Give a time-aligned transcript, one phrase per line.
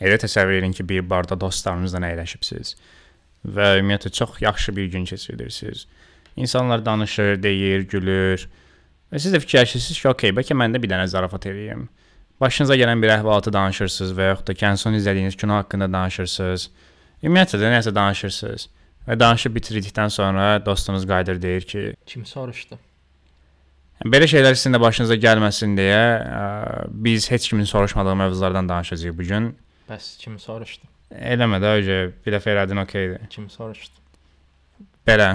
[0.00, 2.74] Elə təsəvvür edin ki, bir barda dostlarınızla əyləşibsiniz
[3.44, 5.86] və ümumiyyətlə çox yaxşı bir gün keçirirsiniz.
[6.36, 8.48] İnsanlar danışır, deyir, gülür.
[9.12, 11.88] Və siz də fikirləşirsiniz ki, okey, bəlkə mən də bir dənə zarafat eləyim.
[12.40, 16.68] Başınıza gələn bir əhvalatı danışırsınız və yaxud da ən son izlədiyiniz kino haqqında danışırsınız.
[17.22, 18.68] Ümumiyyətlə də nəsə danışırsınız.
[19.08, 22.78] Və danışıb bitirdikdən sonra dostunuz qayıdır deyir ki, Kim soruşdu?
[24.04, 26.44] belə şeylər sizin də başınıza gəlməsin deyə ə,
[26.88, 29.56] biz heç kimin soruşmadığı mövzulardan danışacağıq bu gün.
[29.90, 30.86] Bəs kim soruşdu?
[31.10, 33.24] Eləmə də öcə bir dəfə elədin okeydir.
[33.32, 33.96] Kim soruşdu?
[35.08, 35.32] Belə.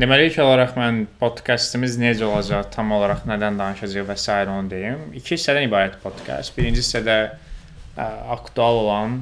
[0.00, 4.36] Deməli ilk olaraq mən podkastımız necə olacaq, tam olaraq nədən danışacağıq və s.
[4.54, 5.02] onu deyim.
[5.20, 6.54] İki hissədən ibarət podkast.
[6.56, 9.18] Birinci hissədə ə, aktual olan,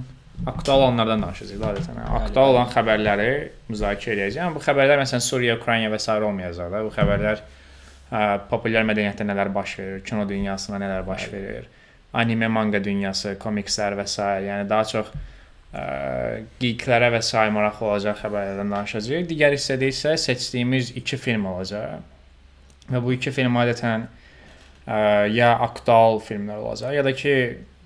[0.47, 1.98] aktual olanlardan danışacağıq da adətən.
[2.21, 3.33] Aktual olan xəbərləri
[3.73, 4.55] müzakirə edəcəm.
[4.55, 6.15] Bu xəbərlər məsələn Suriya, Ukrayna və s.
[6.15, 6.85] olmayacaq da.
[6.87, 11.67] Bu xəbərlər ə, populyar mədəniyyətdə nələr baş verir, kino dünyasında nələr baş verir,
[12.12, 14.19] anime, manga dünyası, komikslər və s.
[14.47, 15.83] yəni daha çox ə,
[16.61, 17.34] geeklərə və s.
[17.55, 19.27] maraqlı olacaq xəbərlərdən danışacağıq.
[19.31, 21.98] Digər hissədə isə seçdiyimiz 2 film olacaq.
[22.89, 25.01] Və bu 2 film adətən ə,
[25.34, 27.34] ya aktual filmlər olacaq, ya da ki,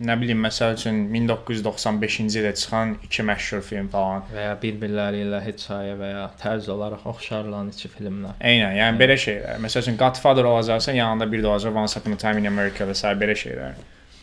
[0.02, 4.22] nə bilim, məsəl üçün 1995-ci ildə çıxan 2 məşhur film falan.
[4.34, 8.38] Və ya bir-birləri ilə hekayə və ya tərz olaraq oxşarlan iki filmlər.
[8.38, 9.58] Eynən, yəni belə şeylər.
[9.66, 12.94] Məsəl üçün Godfather olacaqsa, yanında bir də olacaq Once Upon a Time in America və
[12.94, 13.14] s.
[13.18, 13.82] belə şeylər.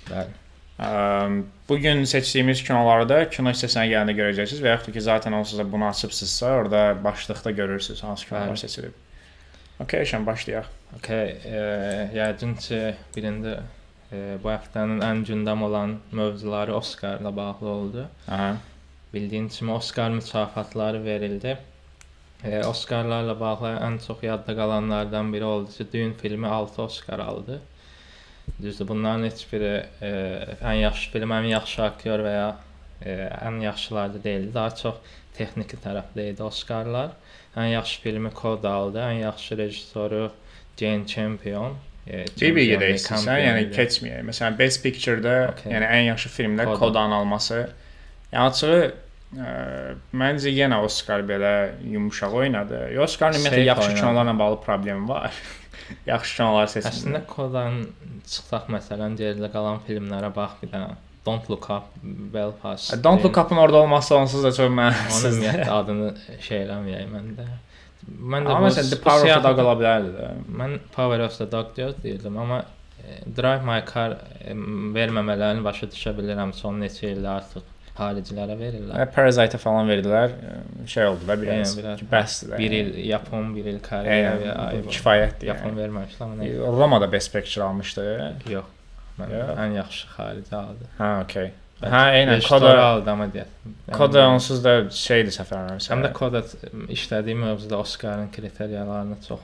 [0.10, 0.38] Bəli.
[1.70, 5.66] Bu gün seçdiyimiz kinolarda kino hissəsinə gələndə görəcəksiniz və yaxud da ki, zaten onsuz da
[5.72, 8.58] bunu açıbsınızsa, orada başlıqda görürsüz hansı kinolar Bəli.
[8.58, 8.94] seçilib.
[9.80, 10.70] Okay, şən başlayaq.
[10.98, 11.60] Okay, e,
[12.16, 12.80] yəqin ki,
[13.16, 13.58] birində
[14.12, 18.06] e, bu həftənin ən gündəm olan mövzuları Oscarla bağlı oldu.
[18.28, 18.56] Aha.
[19.14, 21.58] Bildiyin kimi Oscar mükafatları verildi.
[22.44, 27.62] E, Oscarlarla bağlı ən çox yadda qalanlardan biri oldu ki, Dune filmi 6 Oscar aldı.
[28.62, 30.10] Düzdür, bunların heç biri e,
[30.62, 32.50] ən yaxşı film, ən yaxşı aktyor və ya
[33.06, 33.14] e,
[33.48, 34.54] ən yaxşıları deyildi.
[34.54, 34.96] Daha çox
[35.38, 37.14] texniki tərəfdə idi Oscarlar.
[37.58, 40.32] Ən yaxşı filmi Coda aldı, ən yaxşı rejissoru
[40.80, 41.78] Jane Campion.
[42.08, 44.24] E, Bir-bir deyil, istəyirsən, yəni keçməyək.
[44.32, 45.74] Məsələn, Best Picture-da, Okay.
[45.74, 46.80] yəni ən yaxşı filmdə Koda.
[46.80, 47.70] Kodanın alması.
[48.34, 48.80] Yəni açığı
[49.38, 49.54] ə,
[50.24, 51.54] məncə yenə Oscar belə
[51.86, 52.82] yumşaq oynadı.
[53.04, 55.34] Oscarın ümumiyyətlə yaxşı kinolarla bağlı problemi var.
[56.06, 56.92] yaxşı kinolar seçmir.
[56.92, 57.80] Əslində Kodan
[58.26, 60.90] çıxsaq məsələn geridə qalan filmlərə bax bir dənə
[61.26, 62.94] Don't Look Up, Belfast.
[63.04, 65.34] Don't Look Up-ın orada olması onsuz da çox Onun mənasızdır.
[65.34, 67.48] ümumiyyətlə adını şey eləməyək məndə.
[68.10, 70.30] Mən də Amma məsələn The Power of the Dog ola bilərdi də.
[70.62, 72.62] Mən Power of the Dog deyirdim, amma
[73.04, 74.56] e, Drive My Car e,
[74.96, 76.54] verməmələrini başa düşə bilirəm.
[76.56, 77.68] Son neçə ildə artıq
[78.00, 78.96] xaricilərə verirlər.
[79.02, 80.34] Və Parasite-ə falan verdilər.
[80.90, 81.76] Şey oldu da biraz.
[81.76, 82.04] Yəni, biraz.
[82.12, 82.52] Bəsdir.
[82.54, 82.60] də.
[82.64, 85.52] Bir il Yapon, bir il Koreya və Yəni, bu kifayətdir.
[85.52, 85.82] Yapon Yəni.
[85.84, 86.52] verməmişlər, amma nə?
[86.80, 88.06] Romada Best Picture almışdı.
[88.56, 88.76] Yox.
[89.20, 89.58] Mən Yox.
[89.66, 90.90] ən yaxşı xarici aldı.
[91.24, 91.52] Okay.
[91.80, 93.52] Bəlkə Ha, eynən Koda aldı amma deyək.
[93.96, 95.92] Koda onsuz da şeydir səfərləmirsə.
[95.94, 96.42] Həm də Koda
[96.92, 99.40] işlədiyi mövzuda Oscarın kriteriyalarına çox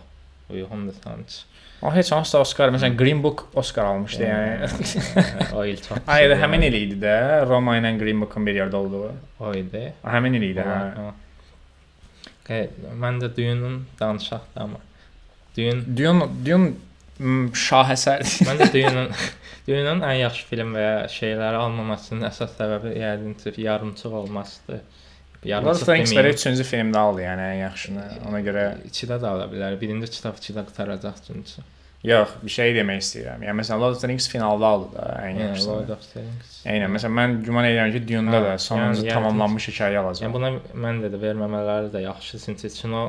[0.49, 1.43] uyğundur sanki.
[1.81, 4.69] O heç hansı da Oscar, məsələn Green Book Oscar almışdı yəni.
[5.55, 5.97] o il çox.
[6.07, 9.11] Ay həmin il idi də Roma ilə Green Book-un bir yerdə olduğu.
[9.39, 9.93] o idi.
[10.03, 10.65] Həmin il idi.
[10.65, 11.11] Hə.
[12.45, 12.67] Okay,
[13.01, 14.81] mən də düyünün danışaq da amma.
[15.57, 16.73] Düyün Dune Dune
[17.19, 18.43] m, şahəsərdir.
[18.45, 19.09] mən də düyünün
[19.67, 24.81] düyünün ən yaxşı film və ya şeyləri almamasının əsas səbəbi yəqin ki, yarımçıq olmasıdır.
[25.45, 28.03] Lord of the Rings belə üçüncü filmdə aldı, yəni ən yaxşını.
[28.29, 29.75] Ona görə ikidə də ala bilər.
[29.81, 31.61] Birinci kitab ikidə qutaracaq çünki.
[32.05, 33.41] yox, bir şey demək istəyirəm.
[33.47, 35.73] Yəni məsələn Lord of the Rings finalda aldı da ən Yəni yaxşısını.
[35.73, 36.51] Lord of the Rings.
[36.65, 40.25] Eynən, məsələn mən güman edirəm ki, Dune-da da sonuncu yəni- yəni- tamamlanmış hekayə alacaq.
[40.27, 40.51] Yəni buna
[40.85, 43.01] mən də, də verməmələri də yaxşı çünki kino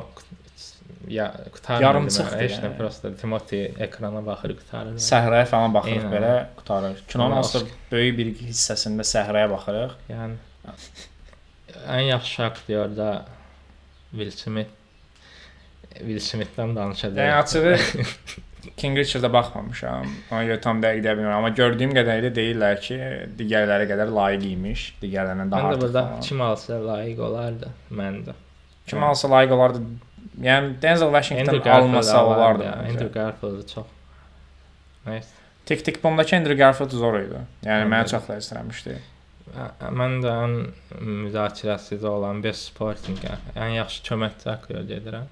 [1.07, 1.83] ya qutarmır.
[1.85, 2.77] Yarımçıqdır deməli, Heç nə yəni.
[2.77, 4.97] prosta Timothy ekrana baxır qutarır.
[5.11, 6.15] Səhraya falan baxırıq Eynən.
[6.15, 7.03] belə qutarır.
[7.07, 7.59] Kinonun da
[7.91, 9.93] böyük bir hissəsində səhraya baxırıq.
[10.09, 10.33] Yəni
[11.87, 13.25] ən yaxşı aktyor da
[14.11, 14.69] Will Smith.
[15.97, 17.17] Will Smithdən danışacağıq.
[17.17, 18.07] Yəni açığı
[18.77, 20.07] King Richard-a baxmamışam.
[20.31, 22.97] Ona görə tam dəqiq deyə bilmirəm, amma gördüyüm qədərilə deyirlər ki,
[23.39, 25.81] digərləri qədər layiq imiş, digərlərindən daha Mən də artıq.
[25.85, 26.21] burada falan.
[26.27, 27.69] kim alsa layiq olardı.
[28.01, 28.35] Mən də.
[28.87, 29.81] Kim alsa layiq olardı.
[30.41, 32.63] Yəni Denzel Washington almasa olardı.
[32.63, 32.73] Ya.
[32.89, 33.85] Andrew Garfield çox.
[35.07, 35.33] Nəysə.
[35.65, 37.39] Tik Tik Boom'dakı Andrew Garfield zor idi.
[37.65, 38.11] Yəni Mən mənə də.
[38.11, 38.97] çox ləzzətlənmişdi.
[39.97, 40.55] Mən də ən
[41.23, 43.19] müzakirəsiz olan Best Supporting
[43.55, 45.25] ən yaxşı köməkçi aktyor gedirəm.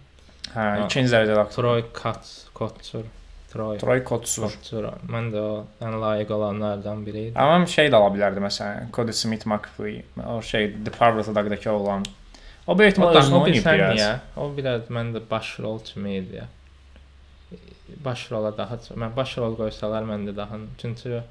[0.56, 1.66] Hə, ikinci dərəcəli aktyor.
[1.66, 3.06] Troy Kotz, Kotsur,
[3.52, 3.78] Troy.
[3.82, 4.48] Troy Kotsur.
[4.50, 4.88] Kotsur.
[5.12, 7.40] Mən də o ən layiq olanlardan biri idi.
[7.40, 11.36] Amma şey də ala bilərdi məsələn, Cody Smith McPhee, o şey The Power of the
[11.36, 12.06] Dog-dakı oğlan.
[12.68, 13.98] O böyük ehtimal özünü oynayıb biraz.
[14.00, 14.14] niyə?
[14.38, 16.44] O biraz məndə baş rol kimi idi.
[18.06, 18.98] Baş rola daha çox.
[18.98, 21.22] Mən baş rol qoysalar məndə daha çünki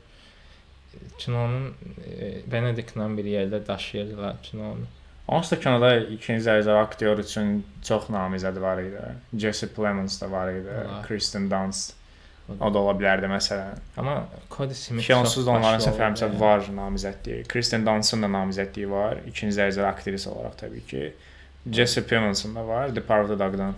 [1.19, 1.73] kinonun
[2.05, 4.87] e, Benedictlə bir yerdə daşıyırdılar kinonu.
[5.29, 9.05] Onsuz da kinoda ikinci dərəcəli aktyor üçün çox namizəd var idi.
[9.41, 10.69] Jesse Plemons da var idi.
[10.69, 11.07] Var.
[11.07, 11.95] Kristen Dunst.
[12.61, 13.79] O da ola bilərdi məsələn.
[13.97, 14.19] Amma
[14.53, 17.47] Cody Smith Ki onsuz da onların səfərimizə oldu, var namizədliyi.
[17.49, 19.23] Kristen Dunst'ın da namizədliyi var.
[19.31, 21.07] İkinci dərəcəli aktrisa olaraq təbii ki.
[21.73, 22.93] Jesse Plemons'un da var.
[22.93, 23.73] The Power of the Dog-dan.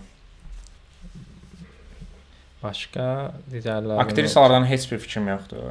[2.59, 3.07] Başqa
[3.53, 4.01] digərləri.
[4.03, 5.63] Aktrisalardan heç bir fikrim yoxdur.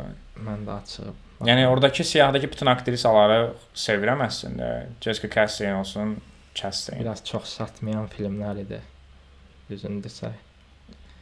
[0.47, 1.26] mən də açıb.
[1.45, 4.87] Yəni oradakı siyahıdakı bütün aktrisaları sevirəm əslində.
[5.05, 6.17] Jessica Chastain olsun,
[6.55, 7.01] Chastain.
[7.01, 8.81] biraz çox satmayan filmlər idi.
[9.71, 10.33] Düzünü desək.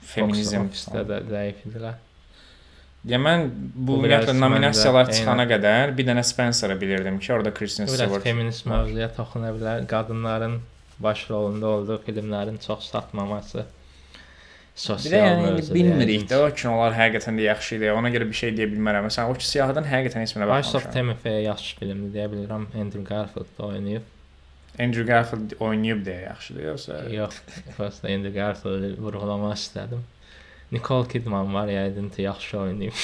[0.05, 0.69] Feminizm.
[0.69, 1.97] Ofisdə də zəif idilər.
[3.05, 7.87] Ya mən bu biraz ümumiyyətlə nominasiyalar çıxana qədər bir dənə Spencer-ı bilirdim ki, orada Kristen
[7.87, 8.23] Biraz Stewart.
[8.23, 9.87] feminist mövzuya toxuna bilər.
[9.87, 10.61] Qadınların
[10.99, 13.67] baş rolunda olduğu filmlərin çox satmaması.
[14.75, 17.91] Bir Sosial də yəni bilmirik də o kinolar həqiqətən də yaxşı idi.
[17.95, 19.07] Ona görə bir şey deyə bilmərəm.
[19.07, 20.95] Məsələn, o ki siyahıdan həqiqətən heç mənə Vice of baxmamışam.
[20.97, 22.65] Timothy yaxşı filmdir deyə bilirəm.
[22.75, 24.09] Andrew Garfield da oynayıb.
[24.83, 26.99] Andrew Garfield oynayıb deyə yaxşıdır yoxsa?
[27.15, 27.39] Yox,
[27.77, 30.03] prosta Andrew Garfield vurğulamaq istədim.
[30.73, 32.99] Nicole Kidman var, yəqin ki, yaxşı oynayıb.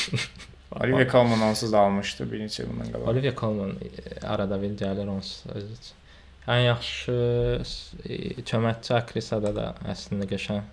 [0.81, 3.09] Olivia Colman onsuz da almışdı bir neçə bundan qabaq.
[3.15, 3.73] Olivia Colman
[4.27, 5.97] arada bir gəlir onsuz özü üçün.
[6.51, 7.15] Ən yaxşı
[8.51, 10.67] köməkçi aktrisada da əslində qəşəng.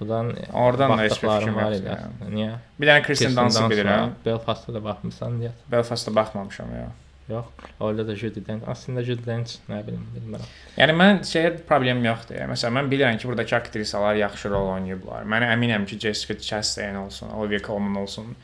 [0.00, 1.86] Budan Oradan da heç bir fikrim var idi.
[1.86, 2.34] yəni.
[2.34, 2.50] Niyə?
[2.80, 4.12] Bir dənə Kristen Dunst bilirəm.
[4.24, 5.52] Belfast-da da baxmısan deyə.
[5.70, 6.88] Belfast-da baxmamışam ya.
[7.28, 7.44] Yox.
[7.80, 8.66] Orada da Judy Dench.
[8.68, 10.48] Əslində Judy Dench nə bilim, bilmirəm.
[10.76, 12.36] Yəni mən şeyə problem yoxdur.
[12.36, 15.24] Yəni, məsələn mən bilirəm ki, buradakı aktrisalar yaxşı rol oynayıblar.
[15.32, 18.34] Mən əminəm ki, Jessica Chastain olsun, Olivia Colman olsun,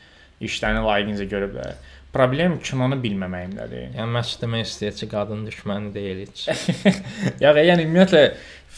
[0.41, 1.75] işlərini layiqincə görüblər.
[2.11, 3.91] Problem kinonu bilməməyimdədir.
[3.95, 6.47] Yəni məşq demək istəyir ki, qadın düşməni deyil heç.
[7.43, 8.23] Ya yəni ümumiyyətlə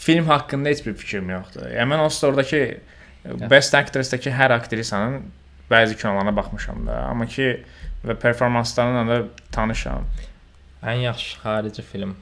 [0.04, 1.66] film haqqında heç bir fikrim yoxdur.
[1.74, 2.60] Yəni mən onsuz da oradakı
[3.50, 5.22] Best Actress-dakı hər aktrisanın
[5.70, 7.48] bəzi kinolarına baxmışam da, amma ki
[8.04, 9.18] və performanslarına da
[9.52, 10.06] tanışam.
[10.84, 12.14] Ən yaxşı xarici film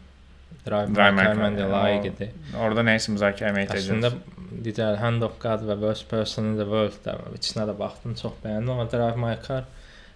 [0.64, 2.28] Drive My Car məndə layiq idi.
[2.54, 4.60] Orada nə isə müzakirə etmək Əslində edəcəyik.
[4.64, 8.36] digər Hand of God və Worst Person in the World da içinə də baxdım, çox
[8.44, 8.70] bəyəndim.
[8.76, 9.66] Amma Drive My Car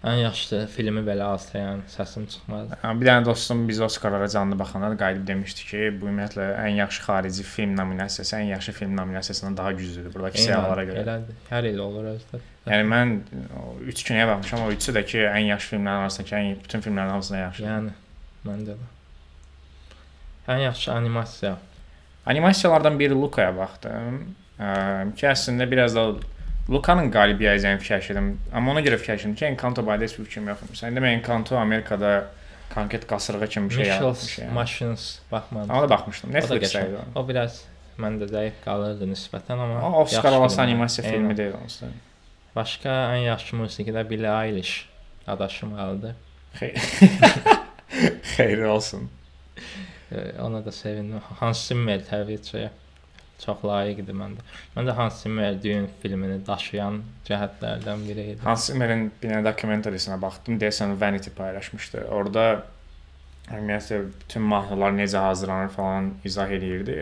[0.05, 2.77] ən yaxşı filmi belə alsa, yəni səsim çıxmadı.
[2.83, 6.77] Amma Bir dənə dostum biz Oskarlara canlı baxanda da qayıdıb demişdi ki, bu ümumiyyətlə ən
[6.77, 11.03] yaxşı xarici film nominasiyası ən yaxşı film nominasiyasından daha güclüdür buradakı siyahılara görə.
[11.03, 11.41] Elədir.
[11.49, 12.41] Hər il olur özdə.
[12.67, 13.15] Yəni mən
[13.57, 17.15] o 3 kinoya baxmışam, o üçü də ki, ən yaxşı filmlərin arasındakı ən bütün filmlərin
[17.15, 17.63] hamısından yaxşı.
[17.65, 17.95] Yəni
[18.45, 18.91] məndə də.
[20.47, 21.57] Ən yaxşı animasiya.
[22.25, 24.25] Animasiyalardan biri Lukaya baxdım.
[24.59, 24.69] Ə,
[25.15, 26.09] ki əslində biraz da
[26.69, 28.25] Lukanın qalibiyyətini fikirləşdim.
[28.53, 30.81] Amma ona görə fikirləşdim ki, Encanto barədə heç bir fikrim yox imiş.
[30.89, 32.11] İndi mən Encanto Amerikada
[32.73, 34.51] konkret qasırğa kimi bir şey yaratmış yəni.
[34.51, 35.69] Machines baxmadım.
[35.69, 36.33] Ona da baxmışdım.
[36.35, 36.97] Netflixdə idi.
[37.15, 37.23] o.
[37.29, 37.61] Biraz
[37.99, 40.59] məndə zəif qalırdı nisbətən, amma O Oscar filmdir.
[40.63, 41.89] animasiya filmi deyil onsuz.
[42.55, 44.89] Başqa ən yaxşı musiqidə Billie Eilish
[45.27, 46.15] adaşım aldı.
[48.35, 49.09] Xeyir olsun.
[50.41, 51.19] Ona da sevindim.
[51.39, 52.37] Hans Zimmer təbii
[53.43, 54.45] çox layiq idi məndə.
[54.75, 58.39] Məndə Hans Zimmer düyün filmini daşıyan cəhətlərdən biri idi.
[58.43, 60.57] Hans Zimmer'in bir dokumentarisinə baxdım.
[60.61, 62.07] Deyəsən Vanity paylaşmışdı.
[62.17, 62.47] Orada
[63.51, 66.97] ümumiyyətlə bütün mahnılar necə hazırlanır falan izah eləyirdi.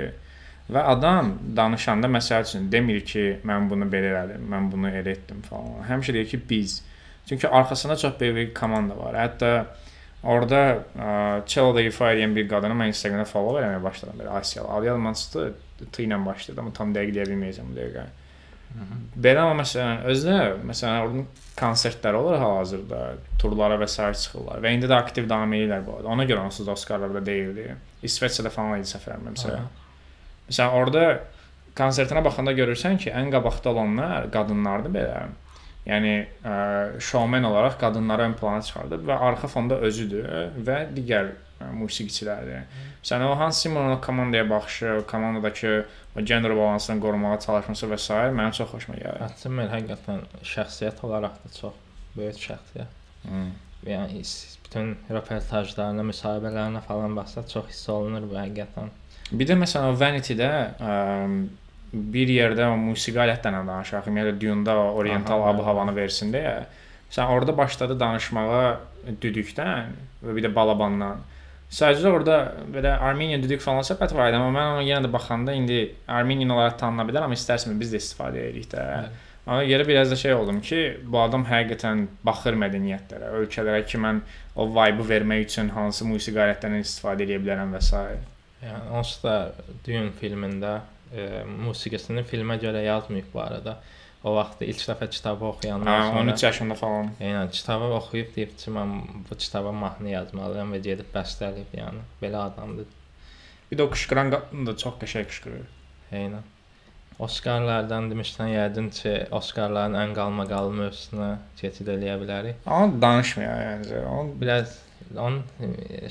[0.66, 5.44] Və adam danışanda məsəl üçün demir ki, mən bunu belə elədim, mən bunu elə etdim
[5.46, 5.84] falan.
[5.90, 6.81] Həmişə deyir ki, biz.
[7.30, 9.16] Çünki arxasında çox böyük bir komanda var.
[9.18, 9.52] Hətta
[10.25, 10.61] orada
[10.97, 11.14] ə,
[11.50, 14.69] cello-da ifa edən bir qadını mən Instagramda follow eləməyə başladım belə Asiyalı.
[14.78, 15.47] Adı yadıma çıxdı.
[15.92, 18.06] T ilə başladı, amma tam dəqiq deyə bilməyəcəm bu dəqiqə.
[19.26, 21.23] Belə amma məsələn özdə məsələn orada
[21.59, 23.02] konsertlər olur hal-hazırda,
[23.40, 26.09] turlara və sair çıxırlar və indi də aktiv davam edirlər bu arada.
[26.16, 27.69] Ona görə onsuz da Oskarlarda deyildi.
[28.04, 29.69] İsveçrədə falan idi səfərəm məsələn.
[30.50, 31.06] Məsələn orada
[31.76, 35.23] konsertinə baxanda görürsən ki, ən qabaqda olanlar qadınlardır belə.
[35.85, 36.54] Yəni ə,
[36.99, 40.25] şoumen olaraq qadınları ön plana çıxardıb və arxa fonda özüdür
[40.65, 42.65] və digər ə, musiqiçilərdir.
[43.04, 45.85] Məsələn o Hans o komandaya baxışı, komandadakı
[46.23, 48.13] gender balansını qorumağa çalışması və s.
[48.13, 49.21] mənim çox xoşuma gəlir.
[49.21, 51.77] Hans Zimmer həqiqətən şəxsiyyət olaraq da çox
[52.15, 52.97] böyük şəxsiyyət.
[53.27, 53.51] Hmm.
[53.85, 54.23] Yəni
[54.65, 58.89] bütün reportajlarına, müsahibələrinə falan baxsa çox hiss olunur bu həqiqətən.
[59.31, 60.49] Bir də məsələn Vanity-də
[62.14, 64.09] bir yerdə musiqi alətlərindən danışaq.
[64.09, 66.57] Ümumiyyətlə Dune-da o oriental ab-havanı versin deyə.
[67.14, 68.66] Sən orada başladı danışmağa
[69.21, 71.21] düdükdən və bir də balabandan.
[71.75, 72.40] Sadəcə orada
[72.71, 76.54] belə Armeniya düdük falan söhbət var idi, amma mən ona yenə də baxanda indi Armeniyan
[76.56, 78.83] olaraq tanına bilər, amma istərsən biz də istifadə edirik də.
[78.92, 79.23] Bəli.
[79.45, 84.21] Ona görə biraz da şey oldum ki, bu adam həqiqətən baxır mədəniyyətlərə, ölkələrə ki, mən
[84.56, 88.02] o vibe-ı vermək üçün hansı musiqi alətlərindən istifadə edə bilərəm və s.
[88.66, 89.35] Yəni onsuz da
[89.85, 90.80] Dune filmində
[91.14, 93.80] e, musiqisini filmə görə yazmayıb bu arada.
[94.26, 97.12] o vaxt ilk dəfə kitabı oxuyandan Hə, sonra 13 yaşında falan.
[97.21, 98.95] Eynən kitabı oxuyub deyib ki, mən
[99.30, 102.88] bu kitaba mahnı yazmalıyam və gedib bəstələyib, yəni belə adamdır.
[103.69, 105.68] Bir də o qışqıran qadın da çox qəşəng qışqırır.
[106.21, 106.47] Eynən.
[107.26, 111.30] Oskarlardan demişsən, yəqin ki, Oskarların ən qalmaqalı mövzusuna
[111.62, 112.66] keçid eləyə bilərik.
[112.66, 114.02] Amma danışmıyor yəni.
[114.09, 114.80] Onu Biraz
[115.18, 115.42] onu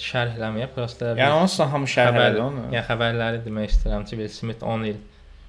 [0.01, 2.67] şərh eləməyə prosta yəni onsuz hamı şərh elədi onu.
[2.73, 5.01] yəni xəbərləri demək istəyirəm ki, Will Smith 10 il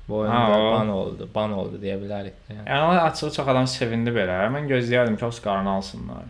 [0.09, 0.21] o.
[0.29, 2.33] ban oldu, ban oldu deyə bilərik.
[2.49, 4.39] Yəni Yəni açığı çox adam sevindi belə.
[4.53, 6.25] Mən gözləyərdim ki, Oscar'ını alsınlar.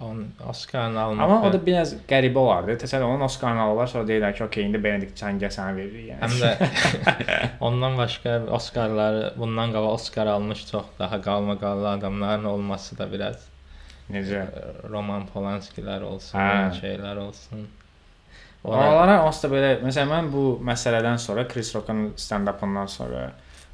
[0.00, 1.24] onun Oskarını almaq.
[1.24, 2.76] Amma o da biraz qəribə olardı.
[2.84, 6.20] Təsəvvür onun Oscar'ını alırlar, sonra deyirlər ki, "Okey, indi Benedict Cangə sənə veririk." Yəni.
[6.22, 13.12] Həm də ondan başqa Oskarları bundan qabaq Oskar almış çox daha qalmaqallı adamların olması da
[13.12, 13.48] biraz
[14.12, 14.42] necə?
[14.90, 16.70] Roman Polanskilər olsun, Hə.
[16.80, 17.66] şeylər olsun.
[18.64, 23.28] Ora Oralara onsuz da belə, məsələn mən bu məsələdən sonra Chris Rock'un stand-up'ından sonra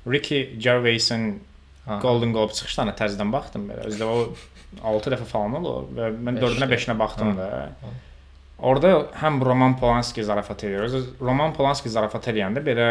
[0.06, 1.40] Ricky Gervais'in.
[2.00, 3.86] Golden Globe çıxışlarına təzədən baxdım belə.
[3.90, 4.34] Özdə o
[4.94, 6.76] 6 dəfə falan olub və mən Beş 4-ünə də.
[6.76, 7.48] 5-inə baxdım da.
[8.58, 10.80] Orada həm Roman Polanski zarafat edir.
[10.86, 12.86] Özü Roman Polanski zarafat edəndə belə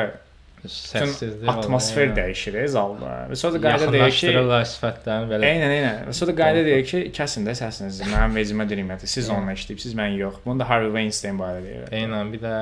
[0.70, 3.16] səssizlik atmosfer dəyişir e, zalda.
[3.32, 4.30] Və sonra da qayda deyir ki,
[4.72, 5.50] sifətlərini belə.
[5.50, 5.98] Eynən, eynən.
[6.08, 8.08] Və sonra da qayda deyir ki, kəsin də səsinizi.
[8.12, 10.40] Mənim vecimə deyirəm, siz onunla işləyibsiz, mən yox.
[10.46, 11.90] Bunu da Harvey Weinstein barədə deyir.
[12.00, 12.54] Eynən bir də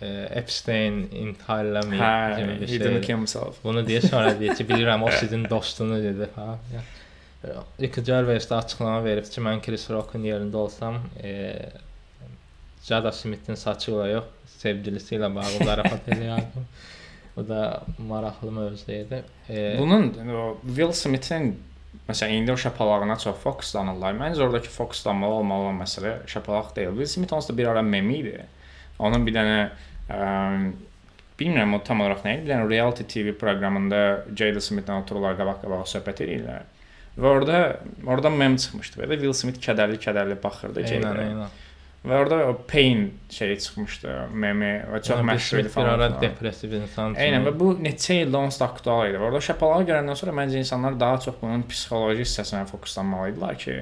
[0.00, 3.52] e, Epstein intihar eləməyib Hə, kimi bir şey.
[3.64, 6.56] Bunu deyə sonra deyir ki, bilirəm o sizin dostunuz idi, ha.
[7.80, 11.68] Ricky Gervais də açıqlama verib ki, mən Chris Rock'un yerində olsam, e,
[12.84, 16.66] Jada Smith-in saçı ilə yox, sevgilisi ilə bağlı zarafat eləyərdim.
[17.40, 19.22] O da maraqlı mövzu idi.
[19.48, 21.54] E, Bunun o Will Smith-in
[22.08, 24.14] məsələn indi o şapalağına çox fokuslanırlar.
[24.18, 26.90] Məncə oradakı fokuslanmalı olmalı olan məsələ şapalaq deyil.
[26.90, 28.44] Will Smith onsuz da bir ara meme idi.
[28.98, 29.58] Onun bir dənə
[30.10, 30.18] ə,
[31.40, 32.44] bilmirəm o tam olaraq nə idi.
[32.44, 34.02] Bir dənə reality TV proqramında
[34.36, 36.68] Jada Smith-lə otururlar qabaq-qabağa söhbət edirlər.
[37.20, 37.58] Və orada
[38.06, 39.00] orada mem çıxmışdı.
[39.02, 41.24] Belə Will Smith kədərli-kədərli baxırdı eynən, Jada.
[41.26, 41.58] eynən.
[42.00, 45.90] Və orada o pain şeyi çıxmışdı, meme və çox məşhur idi Smith bir falan.
[45.98, 49.18] ara depressiv insan Eynən və bu neçə ildə onsuz da aktual idi.
[49.20, 53.76] Orada şapalağı görəndən sonra məncə insanlar daha çox bunun psixoloji hissəsinə fokuslanmalı idilər ki,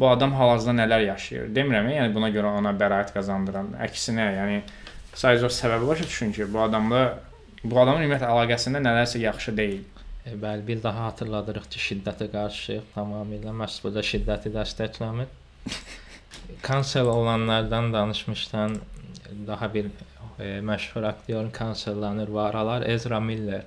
[0.00, 1.52] bu adam hal-hazırda nələr yaşayır.
[1.60, 3.74] Demirəm, yəni buna görə ona bəraət qazandıran.
[3.84, 4.58] Əksinə, yəni
[5.12, 7.04] sadəcə o səbəbi başa düşün ki, bu adamla
[7.64, 9.84] bu adamın ümumiyyətlə əlaqəsində nələrsə yaxşı deyil.
[10.24, 13.52] E, bəli, bir daha xatırladırıq ki, şiddətə qarşıyıq tamamilə.
[13.60, 15.34] Məhz burada şiddəti dəstəkləmir.
[16.62, 18.76] Kansel olanlardan danışmışdan
[19.46, 19.86] daha bir
[20.40, 23.62] e, məşhur aktyorun kansellanır var aralar Ezra Miller.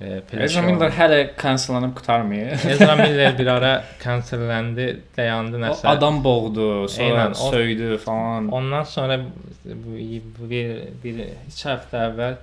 [0.00, 2.52] E, Ezra Miller hələ kansellanıb qurtarmayıb.
[2.70, 5.86] Ezra Miller bir ara kanselləndi, dayandı O nəsə.
[5.88, 8.48] adam boğdu, sonra Eynən, o- söydü falan.
[8.48, 9.20] Ondan sonra
[9.64, 11.14] bu- bir bir
[11.48, 12.34] 2 həftə əvvəl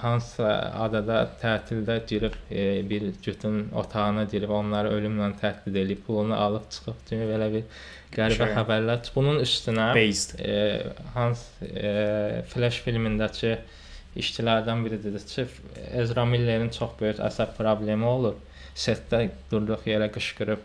[0.00, 0.48] hansısa
[0.86, 7.00] adada tətildə girib e, bir cütün otağına girib onları ölümlə təhdid edib pulunu alıb çıxıb
[7.08, 7.64] kimi belə bir
[8.14, 8.54] qəribə Şey.
[8.58, 9.08] xəbərlər.
[9.14, 10.36] Bunun üstünə based.
[10.40, 10.82] e,
[11.14, 13.56] Hans e, Flash filmindəki
[14.16, 15.46] işçilərdən biri dedi ki,
[16.02, 18.36] Ezra Miller'in çox böyük əsəb problemi olur.
[18.78, 20.62] Setdə durduq yerə qışqırıb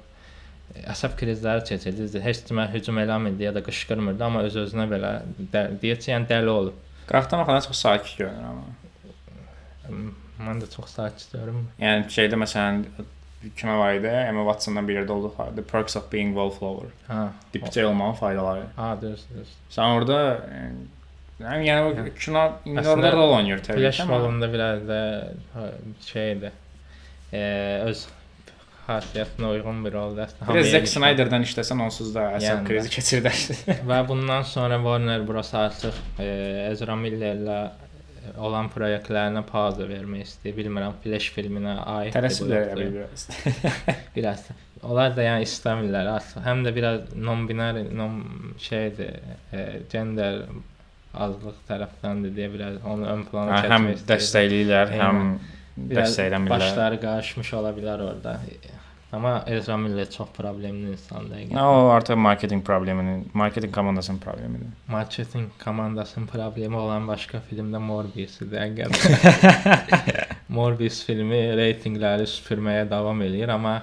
[0.94, 2.22] əsəb krizləri keçirdi.
[2.22, 5.14] Heç kimə hücum eləmirdi ya da qışqırmırdı, amma öz-özünə belə
[5.50, 6.78] ki, yəni dəli olub.
[7.10, 8.68] Qıraqdan baxanda çox sakit görünür amma.
[10.40, 11.64] Mən də çox sakit görürəm.
[11.84, 12.84] Yəni şeydə məsələn
[13.60, 14.08] kimə var idi?
[14.08, 16.90] Emma Watson'dan bir yerdə olduqları The Perks of Being Wallflower.
[17.08, 17.30] Ha.
[17.54, 18.64] Dipçə olmanın faydaları.
[18.76, 19.52] Ha, düz, düz.
[19.76, 20.20] Sən orada
[21.40, 22.06] yəni, yəni o Hə.
[22.20, 22.46] kino
[22.94, 24.04] orada rol oynayır təbii Flash ki.
[24.04, 25.02] amma- rolunda biraz da
[26.06, 26.52] şeydir.
[27.34, 27.42] E,
[27.86, 28.06] öz
[28.88, 30.24] xasiyyətinə uyğun bir roldur.
[30.26, 30.88] Əslində Bir də hamıya Zack.
[30.96, 33.38] Snyder'dan işləsən onsuz da əsəb Yəni krizi keçirdər.
[33.92, 36.30] Və bundan sonra Warner Bros artıq e,
[36.72, 37.60] Ezra Millerlə
[38.38, 40.56] olan proyektlərinə pauza vermək istəyir.
[40.58, 43.28] Bilmirəm, Flash filminə aid Tələsiblər elə biraz.
[44.18, 44.48] biraz.
[44.82, 46.42] Onlar da yəni istəmirlər artıq.
[46.46, 48.20] Həm də biraz non-binary, non
[48.64, 49.18] şeydir,
[49.52, 50.44] e, gender
[51.14, 54.12] azlıq tərəfdəndir deyə biraz onu ön plana Hə, Həm keçmək istəyir.
[54.14, 55.24] dəstəkləyirlər, həm
[55.80, 56.54] Biraz dəstəkləmirlər.
[56.54, 58.38] Başları qarışmış ola bilər orada.
[59.12, 61.38] Amma Ezra Miller çox problemli insandır.
[61.40, 61.64] həqiqətən.
[61.66, 64.68] O artıq marketinq probleminin, marketinq komandasının problemidir.
[64.88, 70.28] Marketing komandasının problemi olan başqa film də Morbius-dir həqiqətən.
[70.58, 73.76] Morbius filmi reytinqləri süpürməyə davam eləyir, amma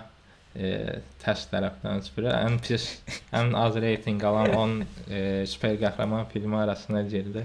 [0.55, 2.31] e, tərs tərəfdən süpürür.
[2.37, 2.89] Ən pis,
[3.35, 4.77] ən az reytinq alan 10
[5.11, 7.43] e, super qəhrəman filmi arasına girdi.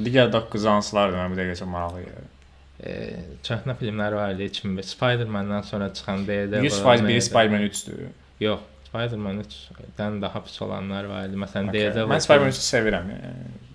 [0.00, 2.30] Digər 9 hansılardır mən bir dəqiqə çox maraqlı gəlir.
[2.80, 2.92] E,
[3.46, 4.86] köhnə filmlər var idi 2005.
[4.96, 6.70] Spider-Man-dan sonra çıxan Daredevil.
[6.70, 7.22] 100% biri?
[7.22, 8.06] Spider-Man 3-dür.
[8.40, 11.36] Yox, Spider-Man 3-dən daha pis olanlar var idi.
[11.44, 11.80] Məsələn, Okay.
[11.80, 12.10] Daredevil.
[12.14, 13.12] Mən Spider-Man 3-ü sevirəm.
[13.14, 13.32] yəni.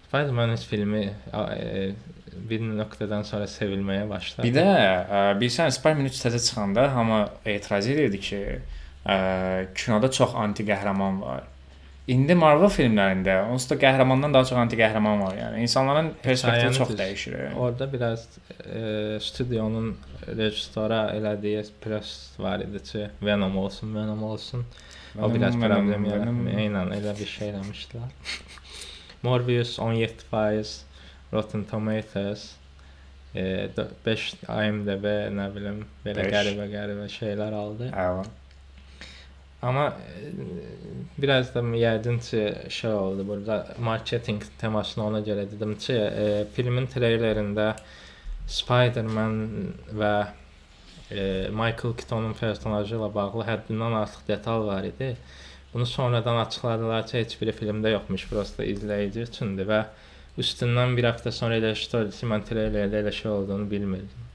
[0.07, 1.91] Spider-Man 3 filmi e,
[2.49, 4.47] bir nöqtədən sonra sevilməyə başladı.
[4.47, 8.41] Bir də ə, bilirsən Spider-Man 3 təzə çıxanda hamı etiraz edirdi ki,
[9.05, 9.17] ə,
[9.75, 11.43] kinoda çox anti qəhrəman var.
[12.07, 15.33] İndi Marvel filmlərində onsuz da qəhrəmandan daha çox anti qəhrəman var.
[15.35, 17.35] Yəni insanların perspektivi çox dəyişir.
[17.59, 18.23] Orada biraz
[18.63, 19.89] e, stüdyonun
[20.27, 24.63] rejissora elədiyi press var idi ki, Venom olsun, Venom olsun.
[25.19, 26.31] O biraz Venom, problem Venom, yaratdı.
[26.31, 26.47] Venom.
[26.63, 28.15] Eynən elə bir şey eləmişdilər.
[29.27, 30.73] Morbius 17%,
[31.33, 32.47] Rotten Tomatoes
[33.35, 33.67] e,
[34.05, 36.33] 5 IMDb nə bilim belə Beş.
[36.37, 37.91] qəribə qəribə şeylər aldı.
[37.91, 38.23] Əla.
[39.61, 40.31] Amma e,
[41.17, 46.85] biraz da yəqin ki şey oldu burada marketinq temasını ona görə dedim ki, e, filmin
[46.85, 47.71] treylerində
[48.47, 49.39] Spider-Man
[50.01, 50.13] və
[51.11, 55.15] e, Michael Keatonun personajı ilə bağlı həddindən artıq detal var idi.
[55.73, 59.81] Bunu sonradan açıqladılar ki, heç biri filmdə yoxmuş, prosta izləyici üçündür və
[60.37, 64.29] üstündən bir həftə sonra elə şey oldu ki, mən treylerdə elə şey olduğunu bilmirdim.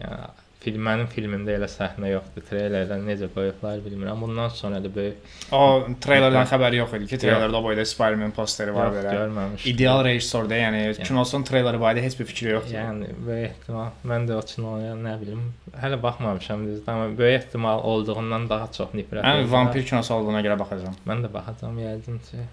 [0.00, 2.44] Yəni film mənim filmimdə elə səhnə yoxdur.
[2.48, 4.20] Treylerdə necə qoyublar bilmirəm.
[4.22, 5.60] Bundan sonra da böyük O
[6.04, 9.14] treylerdən xəbəri yox idi ki, treylerdə boyda Spider-Man posteri var yox, belə.
[9.18, 9.74] görməmişdim.
[9.74, 12.76] İdeal rejissorda, yəni kinosun treyleri barədə heç bir fikri yoxdur.
[12.78, 15.44] Yəni böyük ehtimal mən də o kinoya nə bilim
[15.82, 19.52] hələ baxmamışam düzdür, amma böyük ehtimal olduğundan daha çox nifrət Ən edirəm.
[19.52, 20.96] vampir kinosu olduğuna görə baxacağam.
[21.08, 22.48] Mən də baxacağam yəqin ki.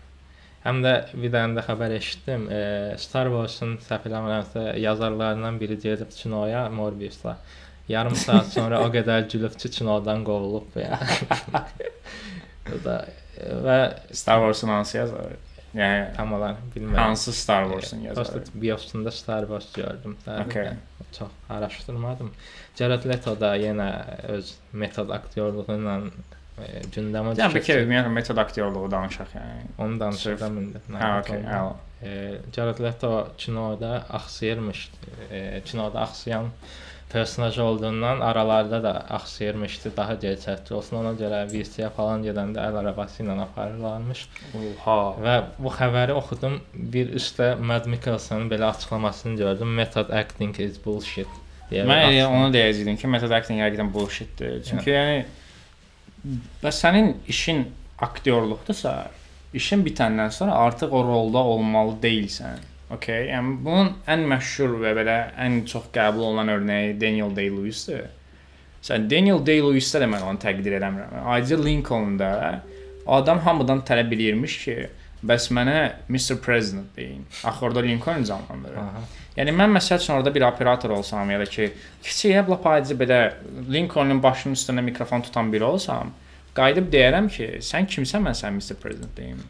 [0.65, 2.41] Həm də bir dənə də xəbər eşitdim.
[2.51, 2.59] E,
[2.99, 7.37] Star Wars-un səhv eləmirəmsə yazarlarından biri gedib kinoya Morbius-la.
[7.89, 10.99] Yarım saat sonra o qədər gülüb ki, kinodan qovulub ya.
[12.85, 12.97] da
[13.37, 13.77] e, və
[14.13, 15.37] Star Wars-un hansı yazarı?
[15.73, 16.97] Yəni tam olaraq bilmirəm.
[16.97, 18.43] hansı Star Wars-un Prosta yazarı?
[18.53, 20.17] biosunda Star Wars gördüm.
[20.45, 20.69] Okay.
[21.19, 22.31] Çox araşdırmadım.
[22.75, 23.89] Jared Leto da yenə
[24.27, 25.95] öz metod aktyorluğu ilə
[26.57, 27.65] e, gündəmə Yəni bir düşür.
[27.65, 29.69] kere ümumiyyətlə metod aktyorluğu danışaq yəni.
[29.77, 30.81] Onu danışacağım indi.
[30.91, 31.45] Hə, okey.
[32.03, 34.91] E, Jared Leto kinoda axsıyırmış.
[35.31, 36.49] E, kinoda axsayan
[37.09, 39.91] personaj olduğundan aralarda da axsıyırmışdı.
[39.97, 40.97] Daha gerçəkçi olsun.
[41.01, 44.25] Ona görə VC-yə falan gedəndə əl arabası ilə aparırlarmış.
[44.59, 44.97] Oha.
[45.25, 46.59] Və bu xəbəri oxudum.
[46.73, 49.73] Bir üstə Mad Mikkelsen'in belə açıqlamasını gördüm.
[49.81, 51.39] Method acting is bullshit.
[51.71, 54.61] Mən elə onu deyəcəydim ki, method acting həqiqətən bullshitdir.
[54.69, 55.19] Çünki yəni
[56.63, 57.67] bəs sənin işin
[58.01, 58.93] aktyorluqdursa,
[59.53, 62.65] işin bitəndən sonra artıq o rolda olmalı deyilsən.
[62.95, 63.27] Okay?
[63.29, 68.07] Yəni bunun ən məşhur və belə ən çox qəbul olunan örnəyi Daniel Day-Lewis-dir.
[68.85, 71.01] Sən Daniel Day-Lewis-də də mən onu təqdir edirəm.
[71.25, 72.31] Ayrıca Lincoln-da
[73.07, 74.77] adam hamıdan tələb eləyirmiş ki,
[75.29, 76.39] bəs mənə Mr.
[76.41, 77.25] President deyin.
[77.43, 78.77] Axı orada Lincoln canlandırır.
[78.77, 79.03] Aha.
[79.37, 81.71] Yəni mən məsəl üçün orada bir operator olsam ya da ki,
[82.03, 83.19] kiçik ya lap adi belə
[83.71, 86.13] Lincolnun başının üstündə mikrofon tutan biri olsam,
[86.55, 88.79] qayıdıb deyərəm ki, sən kimsən mən sən Mr.
[88.81, 89.43] President deyim.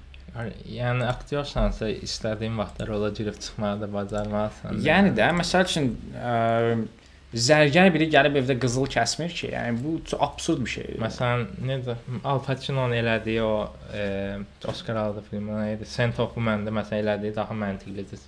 [0.69, 4.81] Yəni aktyorsansa istədiyin vaxtda rola girib çıxmağı da bacarmalısan.
[4.85, 6.33] Yəni də məsəl üçün ə,
[7.33, 10.99] zərgər biri gəlib evdə qızıl kəsmir ki, yəni bu çox absurd bir şeydir.
[11.03, 13.55] Məsələn, necə Al Pacino'nun elədiyi o
[13.93, 14.05] e,
[14.69, 15.85] Oscar aldı filmi idi?
[15.85, 18.23] Scent of Woman-da məsələn elədiyi daha məntiqlidir.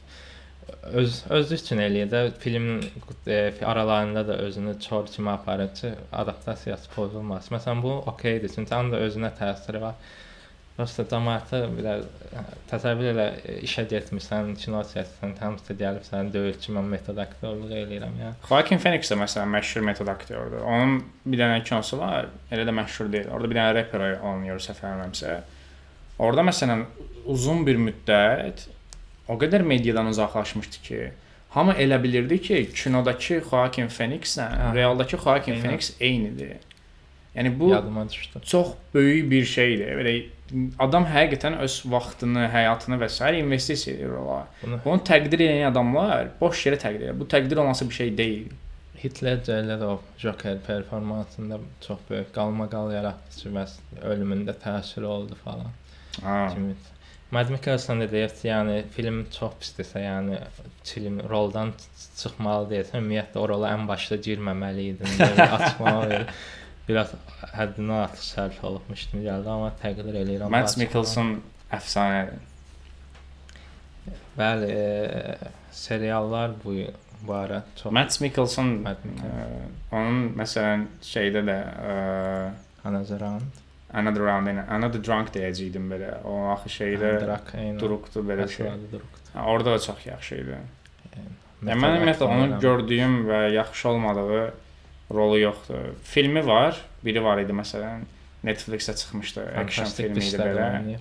[0.93, 2.83] Öz özü üçün eləyir də filmin
[3.27, 7.55] e, aralarında da özünü çor kimi aparır ki, adaptasiyası pozulmasın.
[7.55, 9.97] Məsələn, bu okeydir, çünki onun da özünə təsiri var.
[10.77, 12.05] Prosta cəmaətə biraz
[12.71, 13.25] təsəvvür elə
[13.67, 18.31] işə getmirsən, kino çəkirsən, hamısı gəlib səni döyür ki, mən metod aktyorluq eləyirəm ya.
[18.47, 20.63] Joaquin Phoenix də məsələn məşhur metod aktyordur.
[20.63, 23.29] Onun bir dənə kinosu var, elə də məşhur deyil.
[23.35, 25.35] Orada bir dənə rapper oynayır səhv eləmirəmsə.
[26.23, 26.85] Orada məsələn
[27.35, 28.65] uzun bir müddət
[29.27, 31.03] o qədər mediadan uzaqlaşmışdı ki,
[31.53, 35.61] hamı elə bilirdi ki, kinodakı Joaquin Phoenix-lə realdakı Joaquin.
[35.61, 36.57] Phoenix eynidir.
[37.35, 38.39] Yəni bu Yadıma düşdü.
[38.43, 39.87] çox böyük bir şeydir.
[39.99, 40.25] Belə
[40.79, 43.31] adam həqiqətən öz vaxtını, həyatını və s.
[43.39, 44.41] investisiya edir ola.
[44.63, 47.19] Bunu təqdir edən adamlar boş yerə təqdir edir.
[47.19, 48.51] Bu təqdir olması bir şey deyil.
[49.03, 55.71] Hitler o Joker performansında çox böyük qalmaqal yaratdı bəs ölümündə təsiri oldu falan.
[56.23, 56.49] Ha.
[56.53, 56.75] Kimi.
[57.31, 60.37] Mad Mikkelsen də deyir ki, yəni film çox pisdirsə, yəni
[60.83, 61.71] film roldan
[62.19, 66.27] çıxmalı deyilsə, ümumiyyətlə o rola ən başda girməməli deyə açıqlama verir.
[66.87, 67.13] Biraz
[67.55, 70.51] həddindən artıq sərt olubmuş kimi gəldi, amma təqdir eləyirəm.
[70.51, 70.77] Mads.
[70.81, 71.35] Mikkelsen
[71.77, 72.41] əfsanədir.
[74.37, 76.75] Bəli, e, seriallar bu
[77.21, 78.95] bu ara çox Mads Mikkelsen ə,
[79.93, 81.97] onun məsələn şeydə də ə,
[82.89, 83.43] Anazaran,
[83.93, 86.15] Another Round, yəni Another Drunk deyəcəydim belə.
[86.25, 87.11] O axı şeydə
[87.79, 88.71] duruqdu belə şey.
[89.35, 90.59] Orada da çox yaxşı idi.
[91.61, 94.45] Yəni mən ümumiyyətlə onun gördüyüm və yaxşı olmadığı
[95.13, 95.93] rolu yoxdur.
[96.03, 98.03] Filmi var, biri var idi məsələn
[98.43, 100.97] Netflix-ə çıxmışdı, action filmi idi belə.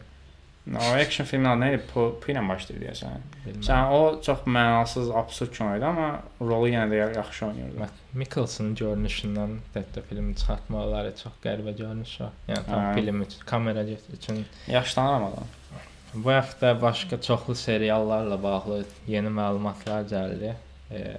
[0.76, 1.78] O action filmin adı nə idi?
[1.94, 3.22] P, ilə başlayır deyəsən.
[3.64, 7.78] Sən o çox mənasız, absurd kino idi, amma rolu yenə də ya- yaxşı oynayırdı.
[7.80, 12.30] Matt Mikkelsen'ın görünüşündən dəttə filmi çıxartmaları çox qəribə görünüş var.
[12.48, 12.94] Yəni tam Hə.
[12.94, 13.84] film üçün, kamera
[14.18, 14.44] üçün.
[14.68, 15.48] Yaşlanıram adam.
[16.14, 20.54] Bu həftə başqa çoxlu seriallarla bağlı yeni məlumatlar gəldi.
[20.90, 21.16] E,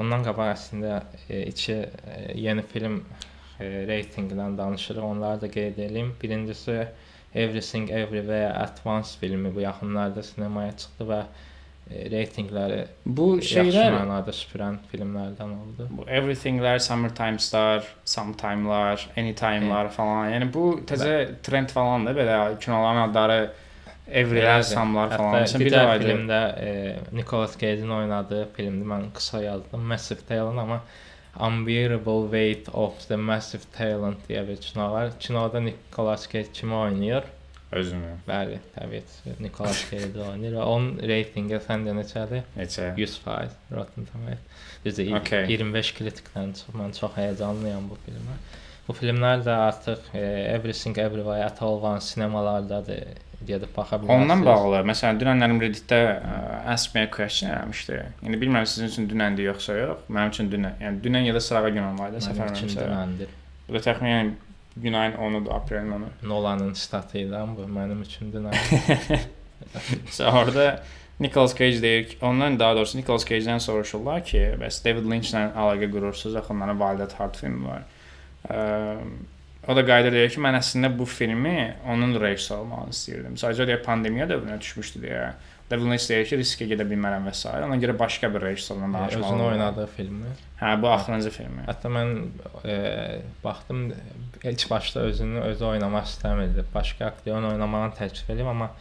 [0.00, 3.00] ondan qabaq əslində e, iki e, yeni film
[3.60, 5.04] e, reytinqindən danışırıq.
[5.04, 6.14] Onları da qeyd edeyim.
[6.22, 6.80] Birincisi
[7.34, 14.34] Everything Everywhere at Once filmi bu yaxınlarda sinemaya çıxdı və e, reytinqləri Bu şeylər mənada
[14.34, 15.88] süpürən filmlərdən oldu.
[15.90, 20.30] bu everythinglər, summertimes'lar, sometime'lar, anytime'lar falan.
[20.34, 23.42] Yəni bu təzə trend falan da belə kinoların adları
[24.10, 24.62] Elədir.
[24.74, 25.34] samlar falan.
[25.34, 28.86] Hətta Məsələn, bir bir də filmdə e, Nicolas Cage-in oynadığı filmdir.
[28.86, 29.80] Mən qısa yazdım.
[29.80, 30.80] Massive Talent amma
[31.40, 35.12] Unbearable Weight of the Massive Talent deyə bir kino var.
[35.20, 37.22] Kinoda Nicolas Cage kimi oynayır?
[37.72, 38.16] özünü.
[38.28, 42.42] Bəli, təbii ki, Nicolas Cage oynayır və onun reytinqi səndə neçədir?
[42.58, 42.88] Neçə?
[42.98, 44.42] 100% Rotten Tomatoes.
[44.84, 45.46] Düzdür, Okay.
[45.52, 48.34] 25 kritikdən çox mən çox həyəcanlıyam bu filmə.
[48.88, 50.24] Bu filmlər də artıq e,
[50.56, 53.04] Everything Everywhere at All One sinemalardadır.
[53.46, 54.22] Gedib baxa bilərsiniz.
[54.22, 54.82] Ondan bağlı.
[54.90, 56.36] Məsələn, dünənlərim Reddit-də ə,
[56.74, 57.98] Ask Me Question eləmişdi.
[58.26, 60.04] İndi bilmirəm sizin üçün dünəndir yoxsa yox.
[60.12, 60.76] Mənim üçün dünən.
[60.84, 63.34] Yəni dünən ya da sırağa gün olmalı da Mənim üçün səfər dünəndir.
[63.68, 64.32] Bu da təxminən
[64.76, 66.28] günayın 10-udur, aprelin 10-u.
[66.28, 69.24] Nolanın statıyla bu mənim üçün dünən.
[70.16, 70.82] Sə orada
[71.20, 75.90] Nicolas Cage deyir ki, ondan daha doğrusu Nicolas Cage-dən soruşurlar ki, bəs David Lynch-lə əlaqə
[75.92, 77.82] qurursunuz, axı onların Validat Hard filmi var.
[78.48, 78.62] Ə,
[79.68, 81.56] o da qayıdır deyir ki, mən əslində bu filmi
[81.88, 83.38] onun rejissor olmağını istəyirdim.
[83.40, 85.24] Sadəcə deyə pandemiya dövrünə düşmüşdü deyə.
[85.70, 87.50] Lynch deyir ki, riskə gedə bilmərəm və s.
[87.62, 89.34] Ona görə başqa bir rejissorla danışmalıyam.
[89.34, 90.32] Özünün oynadığı filmi.
[90.58, 91.62] Hə, bu axırıncı filmi.
[91.68, 92.14] Hətta mən
[92.64, 92.78] e,
[93.44, 93.84] baxdım
[94.42, 96.64] ilk başda özünü özü oynamaq istəmirdi.
[96.74, 98.72] Başqa aktyorun oynamağını təklif edib amma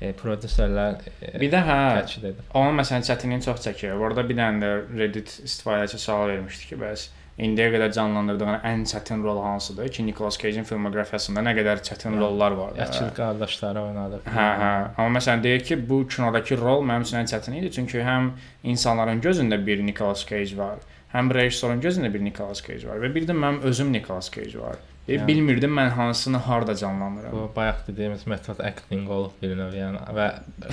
[0.00, 2.52] e, prodüserlər e, Bir də hə, təkid edib.
[2.54, 3.96] Onun məsələn çətinliyi çox çəkir.
[3.96, 7.08] Orada bir dənə də Reddit istifadəçi sual vermişdi ki, bəs
[7.38, 12.20] indiyə qədər canlandırdığın ən çətin rol hansıdır ki, Nicolas Cage-in filmoqrafiyasında nə qədər çətin Hə.
[12.22, 12.72] rollar var.
[12.86, 14.20] Əkil qardaşları oynadı.
[14.24, 14.72] Hə, hə.
[14.96, 18.30] Amma məsələn deyir ki, bu kinodakı rol mənim üçün ən çətin idi, çünki həm
[18.64, 20.80] insanların gözündə bir Nicolas Cage var,
[21.12, 24.80] həm rejissorun gözündə bir Nicolas Cage var və bir də mənim özüm Nicolas Cage var.
[25.06, 27.32] Yəni- bilmirdim mən hansını harda canlandıram.
[27.32, 30.24] Bu bayaq dediyimiz metod acting olub bir növ yəni və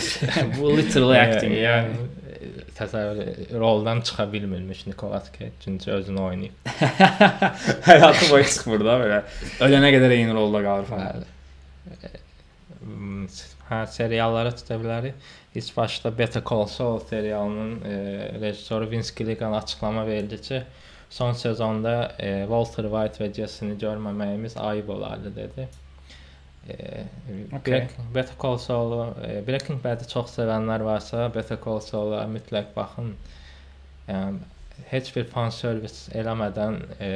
[0.60, 1.92] bu literally acting, yəni.
[2.78, 6.54] Təsəvvür roldan çıxa bilmirmiş Nicolas Cage çünki özünü oynayıb.
[7.90, 9.20] Həyatı boyu çıxmır da belə.
[9.68, 11.24] Ölənə qədər eyni rolda qalır falan.
[11.24, 12.20] Bəli.
[13.70, 15.30] Hə, seriallara tuta bilərik.
[15.56, 17.94] İlk başda Better Call Saul serialının e,
[18.42, 20.64] rejissoru Vince Gilligan açıqlama verdi ki,
[21.10, 25.68] son sezonda e, Walter White və Jesse-ni görməməyimiz ayıb olardı dedi.
[26.68, 27.88] Okay.
[28.14, 33.14] Better Call Saul, e, Breaking Bad-i çox sevənlər varsa, Better Call Saul-a mütləq baxın.
[34.08, 34.40] Yəni
[34.90, 37.12] heç bir fan servis eləmədən e,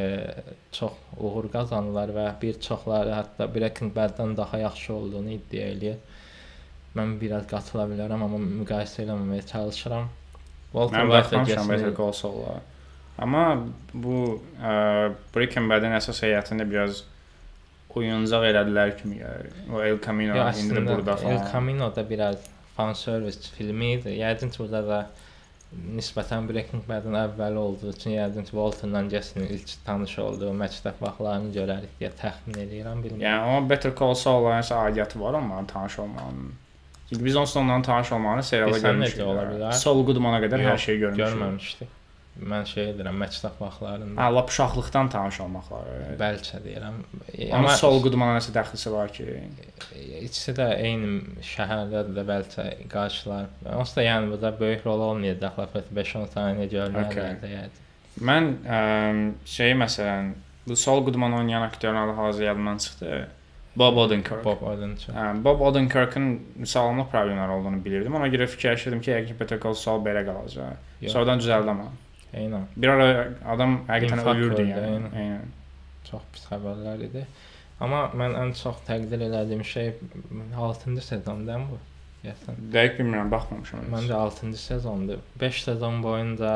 [0.75, 5.97] çox uğur qazanırlar və bir çoxları hətta Breaking Bad-dan daha yaxşı olduğunu iddia eləyir.
[6.97, 10.09] Mən biraz qatıla bilərəm, amma müqayisə eləməməyə çalışıram.
[10.73, 12.59] Walter Mən baxmışam Better Call Saul-a.
[13.17, 13.45] Amma
[13.93, 17.05] bu ə, Breaking Bad-in əsas heyətində biraz
[17.97, 19.53] oyuncaq elədilər kimi gəlir.
[19.73, 21.33] O El Camino Ya, indi burada falan.
[21.35, 22.37] El Camino da biraz
[22.77, 24.13] fan servis filmi idi.
[24.21, 24.99] Yəqin ki, burada da
[25.97, 31.51] nisbətən Breaking Bad-in əvvəli olduğu üçün yəqin ki, Walterla Jesse-nin ilk tanış olduğu məktəb vaxtlarını
[31.57, 33.25] görərik deyə təxmin edirəm, bilmirəm.
[33.25, 36.53] Yəni amma Better Call Saul-la nəsə aidiyyəti var onların tanış olmağının.
[37.09, 38.11] Çünki biz onsuz da onların tanış
[38.71, 39.19] Bilsən görmüşük.
[39.19, 39.71] necə ola bilər?
[39.83, 41.25] Saul Goodmana qədər hər Yox, şeyi görmüşük.
[41.25, 41.96] Görməmişdik.
[42.37, 44.21] Mən şey edirəm, məktəb vaxtlarında.
[44.21, 45.87] Hə, lap uşaqlıqdan tanış olmaq var.
[46.19, 46.99] Bəlkə deyirəm.
[47.57, 49.25] Amma Saul Goodmana nəsə dəxlisi var ki,
[50.21, 53.49] ikisi də eyni şəhərdədir də bəlkə qarşılar.
[53.73, 55.57] Onsuz da yəni burada böyük rol olmayacaq.
[55.63, 57.55] Lafət 5-10 saniyə görməyəcək Okay.
[57.55, 57.83] yəni.
[58.29, 58.79] Mən ə,
[59.57, 60.31] şey məsələn,
[60.67, 63.27] bu Saul Goodman oynayan aktyorun adı hazır yadımdan çıxdı.
[63.77, 64.45] Bob Odenkirk.
[64.45, 65.15] Bob Odenkirk.
[65.15, 68.15] Hə, Bob Odenkirk'ın sağlamlıq problemləri olduğunu bilirdim.
[68.15, 70.77] Ona görə fikirləşirdim ki, yəqin ki, Call Saul belə qalacaq.
[71.01, 71.13] Yox.
[71.13, 71.91] Sonradan düzəldi amma.
[72.35, 72.65] Eynən.
[72.75, 73.09] Bir ara
[73.53, 74.87] adam həqiqətən ölürdü yəni.
[74.87, 75.05] eynən.
[75.23, 75.53] Eynən.
[76.09, 77.23] Çox pis xəbərlər idi.
[77.83, 79.93] Amma mən ən çox təqdir elədiyim şey
[80.57, 81.79] 6-cı sezondan bu.
[82.25, 82.59] Yəsən.
[82.73, 83.83] Dəqiq bilmirəm, baxmamışam.
[83.83, 83.93] heç.
[83.93, 85.21] Məncə 6-cı sezondur.
[85.41, 86.53] 5 sezon boyunca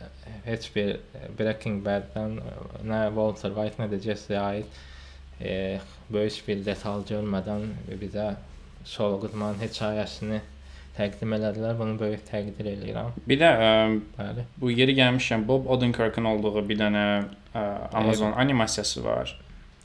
[0.00, 2.56] e, heç bir e, Breaking Bad-dan e,
[2.90, 4.78] nə Walter White nə də Jesse-yə aid
[5.40, 7.70] e, böyük bir detal görmədən
[8.02, 8.32] bizə
[8.84, 10.40] Saul Goodman hekayəsini
[10.98, 11.74] təqdim elədilər.
[11.78, 13.12] Bunu böyük təqdir eləyirəm.
[13.28, 13.72] Bir də ə,
[14.18, 14.46] Bəli.
[14.60, 17.04] bu yeri gəlmişəm Bob Odenkirk'ın olduğu bir dənə
[17.54, 19.38] ə, Amazon animasiyası var.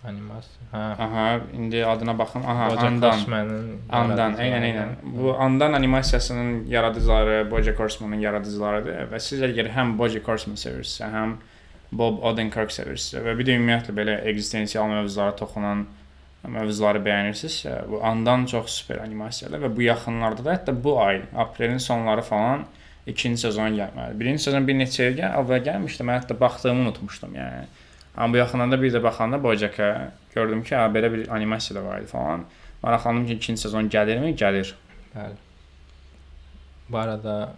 [0.03, 0.65] Animasiya.
[0.73, 0.79] Hə.
[1.05, 2.43] Aha, indi adına baxım.
[2.45, 3.19] Aha, Bojack Andan.
[3.89, 4.89] Andan, eynən, eynən.
[5.03, 11.37] Bu Andan animasiyasının yaradıcıları BoJack Horseman'ın yaradıcılarıdır və siz əgər həm BoJack Horseman sevirsinizsə, həm
[11.93, 15.85] Bob Odenkirk sevirsinizsə və bir də ümumiyyətlə belə ekzistensial mövzulara toxunan
[16.43, 21.77] mövzuları bəyənirsinizsə, bu Andan çox super animasiyadır və bu yaxınlarda da hətta bu ay, aprelin
[21.77, 22.65] sonları falan
[23.07, 24.19] ikinci sezon gəlməlidir.
[24.19, 26.05] Birinci sezon bir neçə il gəl, əvvəl gəlmişdi.
[26.07, 27.65] Mən hətta baxdığımı unutmuşdum, yəni.
[28.15, 29.89] Amma bu yaxınlarda bir də baxanda BoJack-a
[30.35, 32.45] gördüm ki, hə, belə bir animasiya da var idi falan.
[32.83, 34.35] Maraqlandım ki, ikinci sezon gəlirmi?
[34.37, 34.75] Gəlir.
[35.15, 35.39] Bəli.
[36.89, 37.53] Bu arada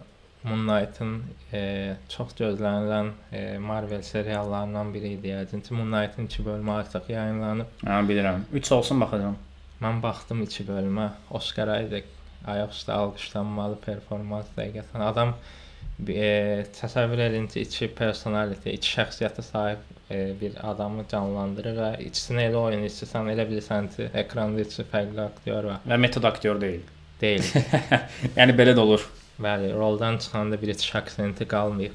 [0.46, 1.16] Moon Knight-ın
[1.52, 1.60] e,
[2.08, 5.32] çox gözlənilən e, Marvel seriallarından biri idi.
[5.32, 7.72] Yəqin ki, Moon Knight-ın 2 bölümü artıq yayınlanıb.
[7.82, 8.46] Hə, bilirəm.
[8.52, 9.36] 3 olsun baxacağam.
[9.82, 11.08] Mən baxdım 2 bölümə.
[11.30, 12.04] Oscar idi.
[12.46, 15.02] Ayaq üstə alqışlanmalı performans dəqiqətən.
[15.10, 15.34] Adam
[16.08, 16.30] e,
[16.78, 22.62] təsəvvür edin ki, iki personality, iki şəxsiyyətə sahib e, bir adamı canlandırır və ikisini elə
[22.68, 25.84] oynayır ki, sən elə bilirsən ki, ekranda iki fərqli aktyor var.
[25.90, 26.86] Və metod aktyor deyil.
[27.20, 27.54] Deyil.
[28.38, 29.06] yəni belə də olur.
[29.42, 31.92] Bəli, roldan çıxanda bir iki aksenti qalmayıb.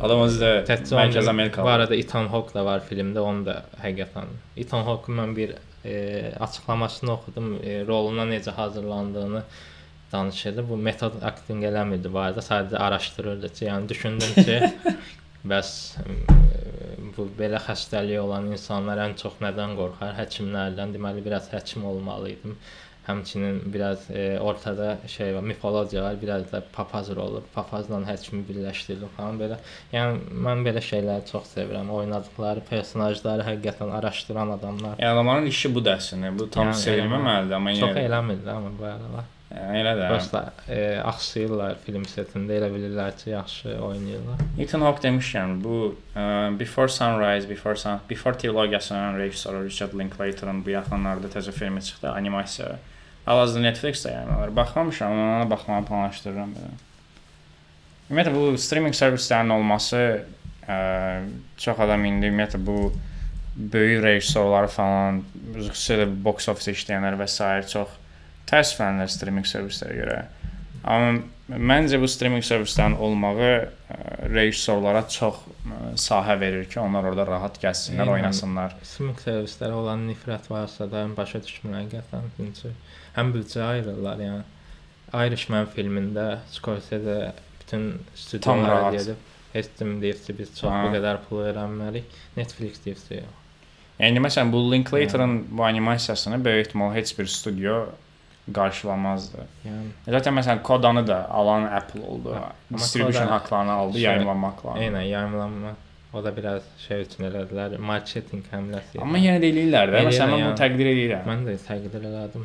[0.00, 0.50] Adam özü də
[0.96, 1.66] mərkəz Amerikalı.
[1.66, 4.30] Bu arada Ethan Hawke da var filmdə, onu da həqiqətən.
[4.56, 5.54] Ethan Hawke-ın mən bir
[5.84, 9.42] e, açıqlamasını oxudum, e, roluna necə hazırlandığını
[10.12, 10.68] danışırdı.
[10.68, 14.94] Bu metod akting eləmirdi bu arada, sadəcə araşdırırdı yəni düşündüm ki,
[15.52, 16.16] bəs e,
[17.16, 20.16] bu belə xəstəliyi olan insanlar ən çox nədən qorxar?
[20.22, 20.94] Həkimlərdən.
[20.96, 22.56] Deməli biraz həkim olmalı idim.
[23.06, 29.12] Həmçinin biraz e, ortada şey var, mifologiya var, biraz da papaz rolu, papazla həkimi birləşdirilib
[29.16, 29.58] falan belə.
[29.92, 31.90] Yəni mən belə şeyləri çox sevirəm.
[31.92, 34.96] Oynadıkları personajları həqiqətən araşdıran adamlar.
[34.98, 36.32] Yəni adamların işi bu dərsini.
[36.38, 39.28] Bu tam Yəni, sevilməməlidir, amma Çox yenə eləmirlər amma bu aralar.
[39.54, 40.08] yəni, elə də.
[40.10, 44.40] Prosta e, axsıyırlar film setində elə bilirlər ki, yaxşı oynayırlar.
[44.64, 45.76] Ethan Hawke demişkən, bu
[46.16, 46.24] ə,
[46.58, 52.72] Before Sunrise, Before Sun, Before trilogiyasının rejissoru Richard Linklater'ın bu yaxınlarda təzə filmi çıxdı, animasiya.
[53.24, 54.56] Hal-hazırda Netflix-də yayımlanır.
[54.56, 56.70] Baxmamışam, amma ona baxmağı planlaşdırıram belə.
[58.10, 60.00] Ümumiyyətlə bu streaming servislərinin olması
[60.68, 60.78] ə,
[61.56, 62.78] çox adam indi ümumiyyətlə bu
[63.56, 65.22] böyük rejissorları falan,
[65.56, 67.48] xüsusilə box office işləyənlər və s.
[67.72, 67.96] çox
[68.50, 70.18] təəssüflənirlər streaming servislərə görə.
[70.84, 73.66] Amma məncə bu streaming servislərin olmağı ə,
[74.32, 78.14] rejissorlara çox ə, sahə verir ki, onlar orada rahat gəzsinlər, Eynən.
[78.16, 78.76] oynasınlar.
[78.82, 82.30] Streaming servislərə olan nifrət varsa da başa düşmürəm həqiqətən.
[82.38, 82.72] Çünki
[83.18, 84.42] həm büdcə ayırırlar, yəni.
[85.14, 88.00] Irishman filmində Scorsese bütün
[88.66, 88.92] rahat.
[88.96, 92.16] gedib heç kim deyir ki, biz çox bu qədər pul verməməliyik.
[92.36, 93.36] Netflix deyir ki, yox.
[94.00, 97.76] Yəni məsələn bu Linklater'ın bu animasiyasını böyük ehtimal heç bir studio
[98.52, 99.46] qarşılamazdı.
[99.64, 102.34] Yəni Zaten məsələn Kodanı da alan Apple oldu.
[102.34, 104.70] Amma Distribution haqqlarını aldı, Şey, yayımlanmaqla.
[104.70, 105.72] eynən yayımlanma
[106.12, 109.00] o da biraz şey üçün elədilər, marketinq həmləsi.
[109.02, 110.04] Amma yenə də eləyirlər də.
[110.10, 111.24] Məsələn mən bunu təqdir edirəm.
[111.26, 112.44] Mən də təqdir elədim.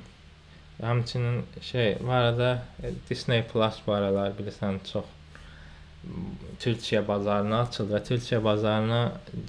[0.81, 5.05] Həmçinin şey, bu arada e, Disney Plus bu aralar bilirsən çox
[6.63, 8.99] Türkiyə bazarına açıldı və Türkiyə bazarına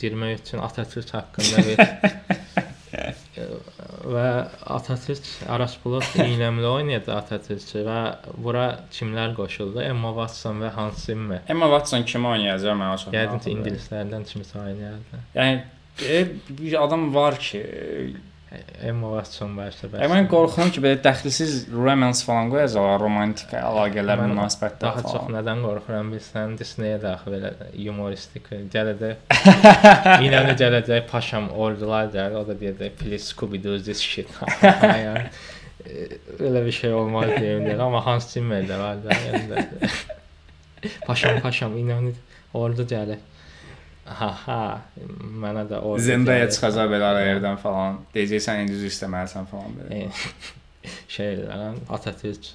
[0.01, 1.79] girmək üçün Atatürk haqqında bir
[2.90, 4.26] və
[4.76, 7.98] Atatürk Aras Bulut İynəmli oynayacaq Atatürkü və
[8.37, 9.83] bura kimlər qoşuldu?
[9.85, 11.44] Emma Watson və Hans Zimmer.
[11.48, 13.14] Emma Watson kimi oynayacaq mən çox.
[13.14, 15.22] Yəqin ki, ingilislərdən kimisə oynayardı.
[15.37, 15.62] Yəni
[16.07, 16.24] e,
[16.59, 17.62] bir adam var ki,
[18.83, 19.77] Emma Watson bəs.
[19.87, 25.37] e, mən qorxuram ki, belə dəxilsiz romance falan qoyacaqlar, romantik əlaqələr, münasibətlər Daha çox falan.
[25.37, 29.23] nədən qorxuram bilsən, Disney-yə daxil belə humoristik gələcək.
[30.27, 34.29] İnanı gələcək paşam ordular gəlir, o da deyəcək please Scooby Doo this shit.
[34.63, 35.29] yəni
[35.87, 36.09] e,
[36.41, 39.91] öyle bir şey olmaz deyirlər, amma Hans Zimmer də var da.
[41.07, 42.13] Paşam paşam inanı
[42.55, 43.23] ordu gəlir.
[44.18, 44.81] Ha
[45.42, 46.03] mənə də ordu.
[46.03, 48.01] Zendaya çıxacaq belə arayerdən falan.
[48.14, 50.09] Deyəcəksən indi üzr istəməlisən falan belə.
[51.11, 52.49] Şey lan Atatürk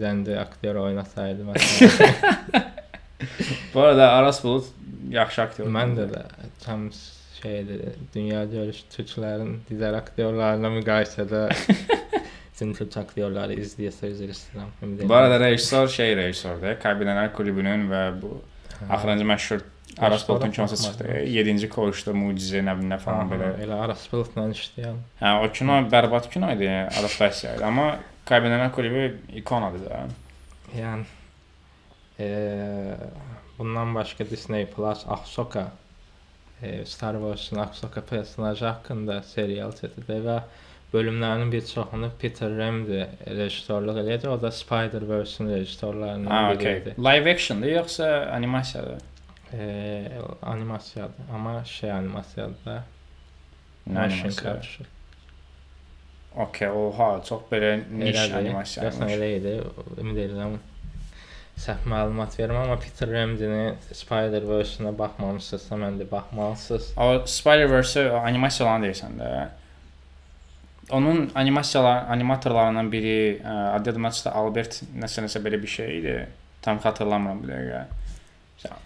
[0.00, 2.66] Zəndə aktyor oynasaydı məsələn.
[3.74, 4.68] Bu arada Aras Bulut
[5.10, 5.68] yaxşı aktyor.
[5.72, 6.22] Mən də də
[6.64, 6.88] tam
[7.40, 11.46] şeydir, dünya görüş türklərin digər aktyorlarına müqayisədə
[12.60, 15.08] türk aktyorları izləyəsə üzr istəyirəm.
[15.08, 16.74] Bu arada rejissor şey rejissordur.
[16.82, 18.34] Kabinələr klubunun və bu
[18.88, 19.62] axırıncı məşhur
[20.00, 21.04] Aras Bulutun kinosu çıxdı.
[21.36, 23.50] 7-ci koğuşda Mucizə nə bilim nə falan belə.
[23.64, 24.98] elə Aras Bulutla işləyən.
[25.20, 27.88] Hə, o kino bərbad kino idi, adaptasiya idi, amma
[28.30, 29.04] Kabinələr klubu
[29.40, 30.04] ikonadır da.
[30.76, 31.04] Yəni
[32.18, 32.96] eee
[33.58, 35.64] bundan başqa Disney Plus Ahsoka
[36.62, 40.38] e, Star Wars-un Ahsoka personajı haqqında serial çəkdi və
[40.94, 44.28] bölümlərinin bir çoxunu Peter Ramsey rejissorluq eləyəcək.
[44.28, 46.94] O da Spider-Verse-in rejissorlarından biri idi.
[46.98, 48.98] Live action'dır yoxsa animasiyadır?
[49.58, 50.08] E,
[50.42, 52.84] animasiyadır, amma şey animasiyadır da.
[53.86, 54.54] Motion animasiya.
[54.54, 54.88] capture.
[56.36, 58.84] Okay, oha, çox belə niş animasiya.
[58.84, 59.54] Yoxsa elə idi.
[59.98, 60.58] Ümid edirəm
[61.60, 66.92] səhv məlumat verim, amma Peter Ramsey-ni Spider-Verse-una baxmamısınızsa, mən də baxmalısınız.
[66.96, 69.30] O Spider-Verse animasiyalarını deyirsən də.
[70.90, 76.14] Onun animasiyalar animatorlarından biri ə, adı çıxdı Albert nəsə nəsə belə bir şey idi.
[76.62, 77.82] Tam xatırlamıram bir dəqiqə.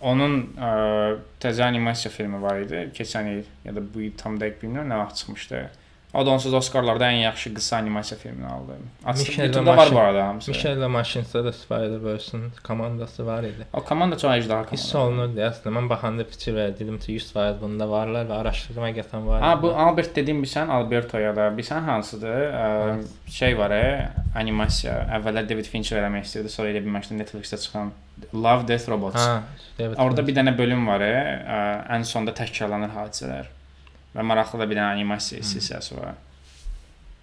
[0.07, 0.69] Onun ə,
[1.43, 2.85] təzə animasiya filmi var idi.
[2.95, 5.63] Keçən il ya da bu il tam dəqiq bilmirəm nə vaxt çıxmışdı.
[6.14, 8.77] O da onsuz Oscarlarda ən yaxşı qısa animasiya filmini aldı.
[9.42, 10.50] YouTube'da var bu arada hamısı.
[10.53, 13.66] Michelle və Maşinsə də Spider-Verse-in komandası var idi.
[13.72, 15.09] O komanda çox əcdaha Hiss komanda.
[15.09, 15.72] olunurdu əslində.
[15.79, 19.42] Mən baxanda fikir verdim ki, 100% bunda varlar və araşdırma gətirən var.
[19.42, 22.38] Ha bu Albert dediğim bir sen Alberto ya da bir sen hansıdır?
[22.62, 23.03] Ə,
[23.40, 24.94] şey var ya animasiya.
[25.18, 27.90] Əvvəllər David Fincher eləmək istirdi, sonra elə bilməmişdi Netflixdə çıxan
[28.35, 29.18] Love Death Robots.
[29.27, 29.42] Ha,
[29.79, 30.27] David Orada Fincher.
[30.27, 31.20] bir dənə bölüm var ya,
[31.59, 31.61] ə,
[31.98, 33.50] ən sonda təkrarlanır hadisələr.
[34.14, 36.14] Və maraqlı da bir dənə animasiya silsiləsi var.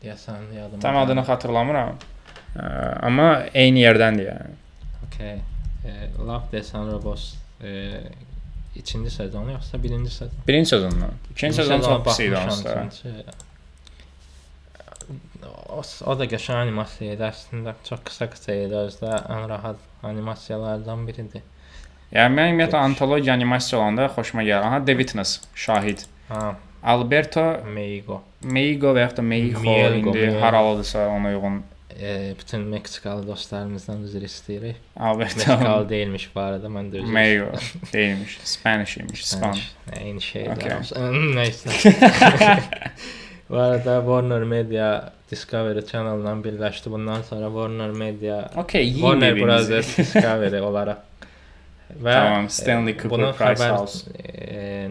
[0.01, 0.81] deyəsən yadıma.
[0.81, 1.95] Tam adını xatırlamıram.
[2.55, 2.65] Ə,
[3.07, 4.57] amma eyni yerdəndir yəni.
[5.07, 5.37] Okay.
[5.85, 8.01] E, Love Death and Robots e,
[8.75, 10.43] ikinci sezonu yoxsa birinci sezon?
[10.47, 11.13] Birinci sezondan.
[11.31, 12.71] İkinci sezon çox pis idi onsuz.
[15.69, 17.75] O, o da qəşəng animasiya idi əslində.
[17.87, 21.45] Çox qısa-qısa idi özdə ən rahat animasiyalardan biridir.
[22.11, 24.65] Yəni mən ümumiyyətlə antologiya animasiya olanda xoşuma gəlir.
[24.67, 26.03] Aha The Witness, Şahid.
[26.27, 28.21] Ha, Alberto Meigo.
[28.43, 30.41] Meigo və yaxud da Meigo Mielgo, indi Mielgo.
[30.41, 31.63] haralıdırsa ona uyğun
[32.01, 34.75] E, bütün Meksikalı dostlarımızdan üzr istəyirik.
[34.97, 36.75] Alberto Meksikalı değilmiş bu arada.
[36.75, 37.45] Ben de özür Meigo
[37.93, 38.39] değilmiş.
[38.43, 39.25] Spanish imiş.
[39.25, 39.39] Span.
[39.51, 39.71] Spanish.
[40.01, 40.49] Aynı şey.
[40.49, 40.71] Okey.
[41.35, 41.69] Neyse.
[43.49, 46.91] bu arada Warner Media Discovery Channel'la birleşti.
[46.91, 49.35] Bundan sonra Warner Media Okay, Warner.
[49.37, 50.97] Brothers Discovery olarak.
[51.95, 54.09] Ve Tamam, Stanley e, Cooper Price House.
[54.27, 54.89] e,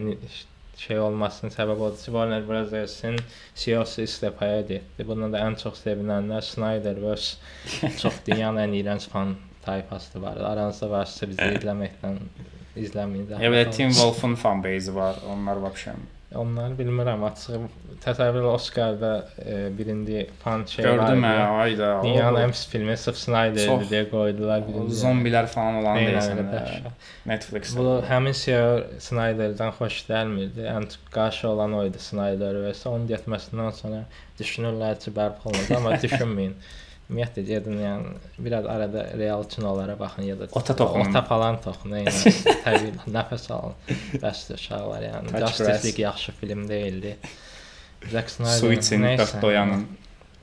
[0.81, 3.17] şey olmasının səbəbi odur ki, Warner Brothers'ın
[3.55, 5.07] CEO'su istifaya etti.
[5.07, 7.37] Bunun da en çok sevinenler Snyderverse
[8.03, 10.37] çok dünyanın en iğrenç fan tayfası var.
[10.37, 12.19] Aranızda varsa bizi bir də olmasa.
[13.71, 15.17] Tim Wolf'un fan base var.
[15.33, 16.01] Onlar vəbşəm.
[16.39, 17.63] Onlar bilmirəm açıq.
[18.05, 19.09] Təsəvvür Oscar'da
[19.43, 21.39] e, birindi fan şey Gördüm var.
[21.39, 21.57] hə, idi.
[21.63, 21.89] ayda.
[22.05, 23.17] Dünyanın en pis filmi sırf
[23.91, 24.95] diye koydular o birinci.
[25.01, 26.39] Zombilər falan olan deyəsən.
[26.55, 26.93] hə.
[27.27, 27.79] Netflixdə.
[27.79, 30.69] Bu həmin CEO Snyder'dan xoş gəlmirdi.
[30.71, 34.05] Ən qarşı olan o idi Snyder və onun getməsindən sonra
[34.39, 36.55] düşünürlər ki, bərpa olunacaq, amma düşünməyin.
[37.11, 41.11] Ümumiyyətlə gedin, yəni biraz arada real kinolara baxın ya da Ota toxunun.
[41.11, 42.05] Ota falan toxunun.
[42.05, 42.33] Yəni
[42.67, 43.75] təbii nəfəs alın.
[44.23, 45.35] Bəsdir uşaqlar yəni.
[45.35, 45.81] Justice.
[45.85, 47.17] League yaxşı film deyildi.
[48.13, 49.85] Zack Snyder Su için nəysə, dörd doyanın.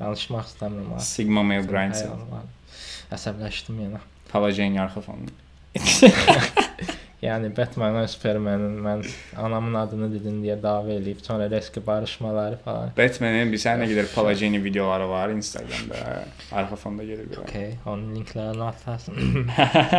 [0.02, 0.94] Danışmaq istəmirəm.
[1.08, 1.64] Sigma Male
[2.36, 2.46] var.
[3.16, 4.04] Əsəbləşdim yenə.
[4.84, 5.32] Arxa fonu.
[7.18, 9.00] Yəni Batman və Superman'ın mən
[9.42, 12.92] anamın adını dedin deyə dava eləyib sonra reski barışmaları falan.
[12.98, 16.02] Batman'in bir sənə gedir Palajeni videoları var Instagramda.
[16.52, 17.40] Arxa fonda gedir bir.
[17.42, 19.50] Okay, onun linklərini atarsın.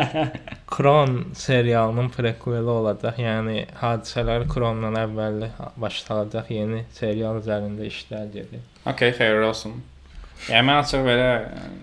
[0.77, 3.19] Kron serialının prequeli olacaq.
[3.19, 6.53] Yəni hadisələr Krondan əvvəl başlanacaq.
[6.55, 8.63] Yeni serial üzərində işlər gedir.
[8.87, 9.75] Okay, xeyirli olsun.
[10.47, 11.27] Yəni mən açıq belə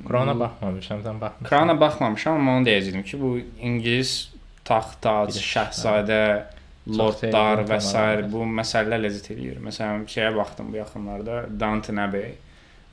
[0.07, 1.49] Krona baxmamışam, sən baxmısan.
[1.49, 4.13] Krana baxmamışam, amma onu deyəcəydim ki, bu İngilis
[4.67, 6.21] taxt, tac, Bir- şahzadə,
[6.87, 7.93] lordlar və s.
[8.31, 9.61] bu məsələlər ləzzət eləyir.
[9.65, 12.35] Məsələn, şeyə baxdım bu yaxınlarda, Downton Abbey.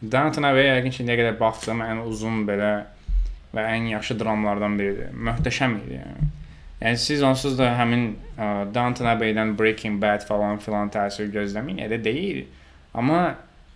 [0.02, 2.72] Downton Abbey yəqin ki, nə qədər baxdım, ən uzun belə
[3.52, 5.10] və ən yaxşı dramlardan biridir.
[5.12, 6.30] Möhtəşəm idi yəni.
[6.82, 12.00] Yəni siz onsuz da həmin ə, Downton Abbey-dən Breaking Bad falan filan təsir gözləməyin, elə
[12.02, 12.40] deyil.
[12.98, 13.20] Amma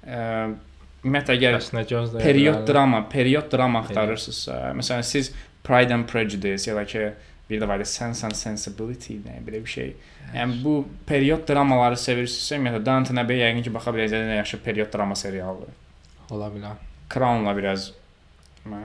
[0.03, 0.23] ə,
[1.05, 2.25] ümumiyyətlə əgər gözləyirlər?
[2.25, 5.31] period drama, period drama axtarırsınızsa, məsələn siz
[5.63, 7.05] Pride and Prejudice ya da ki
[7.51, 9.93] bir də var idi Sense and Sensibility nə belə bir şey.
[10.35, 10.75] Yəni bu
[11.07, 15.77] period dramaları sevirsinizsə, ümumiyyətlə Downton Abbey yəqin ki baxa biləcəyiniz ən yaxşı period drama serialıdır.
[16.35, 16.83] Ola bilər.
[17.13, 17.93] Crown-la biraz
[18.67, 18.83] ə,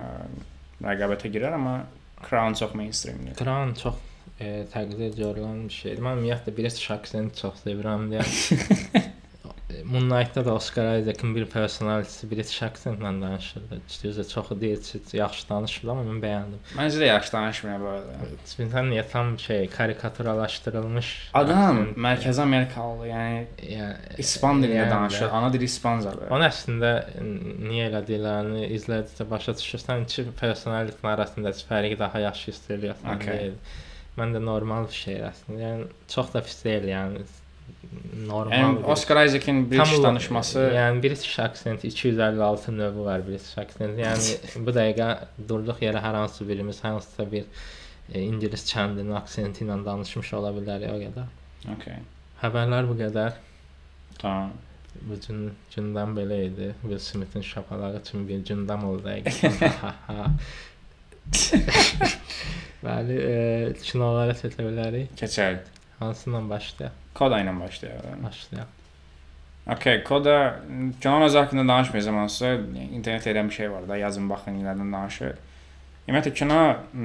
[0.85, 1.79] rəqabətə girər, amma
[2.21, 3.35] Crown çox mainstreamdir.
[3.39, 3.97] Kran çox
[4.37, 6.03] e, təqdir görülən bir şeydir.
[6.05, 8.25] Mən ümumiyyətlə British accent çox sevirəm deyə.
[9.85, 13.79] Moonlight-da da Oscar Isaac'ın bir personalitesi British accentlə danışırdı.
[14.03, 16.61] Düzdür, çoxu deyir ki, yaxşı danışmır, amma mən bəyəndim.
[16.77, 18.29] Məncə də yaxşı danışmır bu arada.
[18.59, 23.43] Bilirsən niyə tam şey karikaturalaşdırılmış Adam Mərkəzi Amerikalı, yəni
[23.75, 25.25] yəni İspan dilində yəni danışır.
[25.27, 25.29] də.
[25.41, 26.27] Ana dili İspancadır.
[26.29, 26.91] Onun əslində
[27.67, 33.15] niyə elədiklərini izlədikcə başa düşürsən ki, personalitin arasındakı fərqi daha yaxşı hiss eləyirsən.
[33.15, 33.37] Okay.
[33.37, 33.53] deyil.
[34.17, 35.61] Mən də normal bir şey əslində.
[35.65, 37.23] Yəni çox da pis deyil, yəni
[38.27, 38.53] normal.
[38.57, 43.99] Yəni Oscar Isaac'in British danışması Yəni British accent 256 növü var British accent.
[43.99, 45.09] Yəni bu dəqiqə
[45.49, 47.45] durduq yerə hər hansı birimiz hansısa bir
[48.13, 51.31] e, ingilis kəndinin aksenti ilə danışmış ola bilərik o qədər.
[51.75, 52.01] Okay.
[52.41, 53.39] Xəbərlər bu qədər.
[54.21, 54.53] Tamam.
[55.07, 56.73] Bu gün gündəm belə idi.
[56.81, 60.39] Will Smith-in şapalağı kimi bir gündəm oldu həqiqətən.
[62.81, 65.13] Bəli, e, kinolara keçə bilərik.
[65.19, 65.69] Keçək.
[65.99, 67.00] Hansından başlayaq?
[67.13, 68.05] Koda ilə başlayaq.
[68.23, 68.77] Başlayaq.
[69.67, 70.59] Okay, Koda
[71.01, 75.35] Canan öz haqqında danışmayacağam hansısa internetdə elə bir şey var da, yazın baxın nədən danışır.
[76.07, 76.59] Ümumiyyətlə kino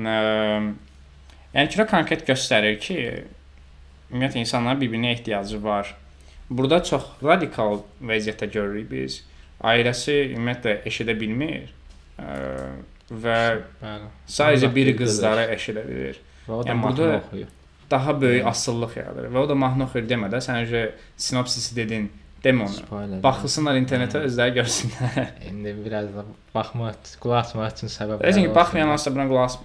[0.08, 0.16] ə,
[1.52, 2.98] yəni kino konkret göstərir ki,
[4.10, 5.94] ümumiyyətlə insanların bir-birinə ehtiyacı var.
[6.50, 9.20] Burada çox radikal vəziyyətdə görürük biz.
[9.60, 11.74] Ailəsi ümumiyyətlə eşidə bilmir.
[12.16, 12.32] Ə,
[13.10, 13.38] və
[13.82, 14.08] Bəli.
[14.30, 16.18] sadəcə biri qızları eşidə bilir.
[16.48, 17.52] Və o da Yəni burada oxuyur.
[17.90, 19.28] Daha böyük asıllıq yaradır.
[19.30, 20.84] Və o da mahnı oxuyur demə də, sən öncə
[21.16, 22.08] sinopsisi dedin,
[22.44, 22.78] demə onu.
[22.82, 23.22] Spoiler.
[23.22, 25.26] Baxsınlar internetə özləri görsünlər.
[25.50, 26.24] İndi biraz da
[26.54, 28.24] baxmaq, qulaq asmaq üçün səbəb.
[28.32, 29.58] Çünki baxmayan olsa buna qulaq as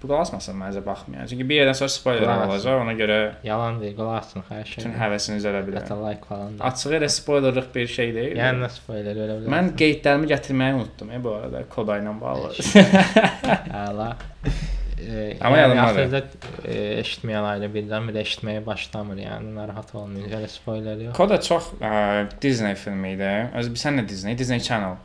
[0.00, 1.26] qulaq asmasın məncə baxmayan.
[1.28, 5.00] Çünki bir yerdən sonra spoiler olacaq, ona görə yalan deyil, qulaq asın, xahiş bütün edirəm.
[5.02, 5.84] həvəsiniz ölə bilər.
[5.84, 6.54] Hətta like falan.
[6.70, 8.40] Açığı elə spoilerlıq bir şey deyil.
[8.40, 9.52] Yəni nə spoiler ölə bilər.
[9.56, 12.52] Mən qeydlərimi gətirməyi unutdum e, bu arada koda ilə bağlı.
[13.84, 14.10] Əla.
[15.00, 16.20] E, Amma yəni axırda
[16.64, 20.28] e, eşitməyən ailə birdən bir eşitməyə başlamır, yəni narahat olmayın.
[20.38, 21.14] Elə spoiler yox.
[21.16, 23.30] Koda çox ə, Disney filmi idi.
[23.60, 24.98] Öz sən də Disney, Disney Channel.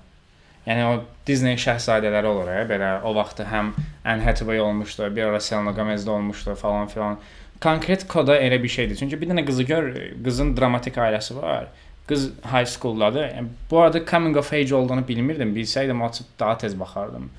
[0.65, 0.93] Yəni o
[1.27, 3.73] Disney şahzadələri olur, ə, belə o vaxt həm
[4.03, 7.19] Anne Hathaway olmuşdu, bir ara Selena Gomez də olmuşdu falan filan.
[7.61, 8.95] Konkret koda elə bir şeydir.
[8.99, 9.91] Çünki bir dənə qızı gör,
[10.25, 11.69] qızın dramatik ailəsi var.
[12.09, 13.29] Qız high schooldadır.
[13.29, 15.55] Yəni, bu arada coming of age olduğunu bilmirdim.
[15.55, 17.29] Bilsəydim açıb daha tez baxardım.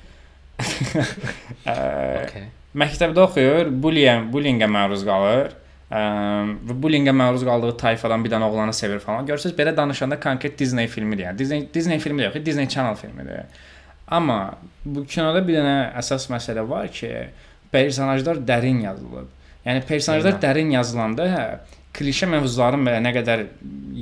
[1.66, 2.48] Okay.
[2.76, 5.54] Məktəbdə oxuyur, bullying, bullyingə məruz qalır.
[5.86, 6.00] Ə,
[6.66, 9.26] və bullyingə məruz qaldığı tayfadan bir dənə oğlanı sevir falan.
[9.26, 11.28] Görürsüz belə danışanda konkret Disney filmidir.
[11.28, 13.46] Yəni Disney Disney filmi yox, Disney Channel filmidir.
[14.08, 17.12] Amma bu kinoda bir dənə əsas məsələ var ki,
[17.72, 19.32] personajlar dərin yazılıb.
[19.66, 20.42] Yəni personajlar Eynən.
[20.44, 21.46] dərin yazılanda hə,
[21.96, 23.46] klişe mövzuların belə nə qədər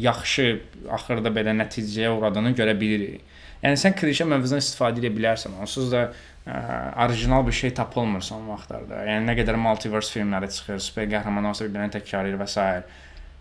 [0.04, 0.48] yaxşı
[0.92, 3.22] axırda belə nəticəyə uğradığını görə bilirik.
[3.64, 5.56] Yəni sən klişe mövzudan istifadə edə bilərsən.
[5.64, 6.10] Onsuz da
[6.46, 6.56] ə,
[7.06, 9.04] orijinal bir şey tapılmır son vaxtlarda.
[9.08, 12.66] Yəni nə qədər multiverse filmləri çıxır, super qəhrəman olsa bir-birini təkrarlayır və s.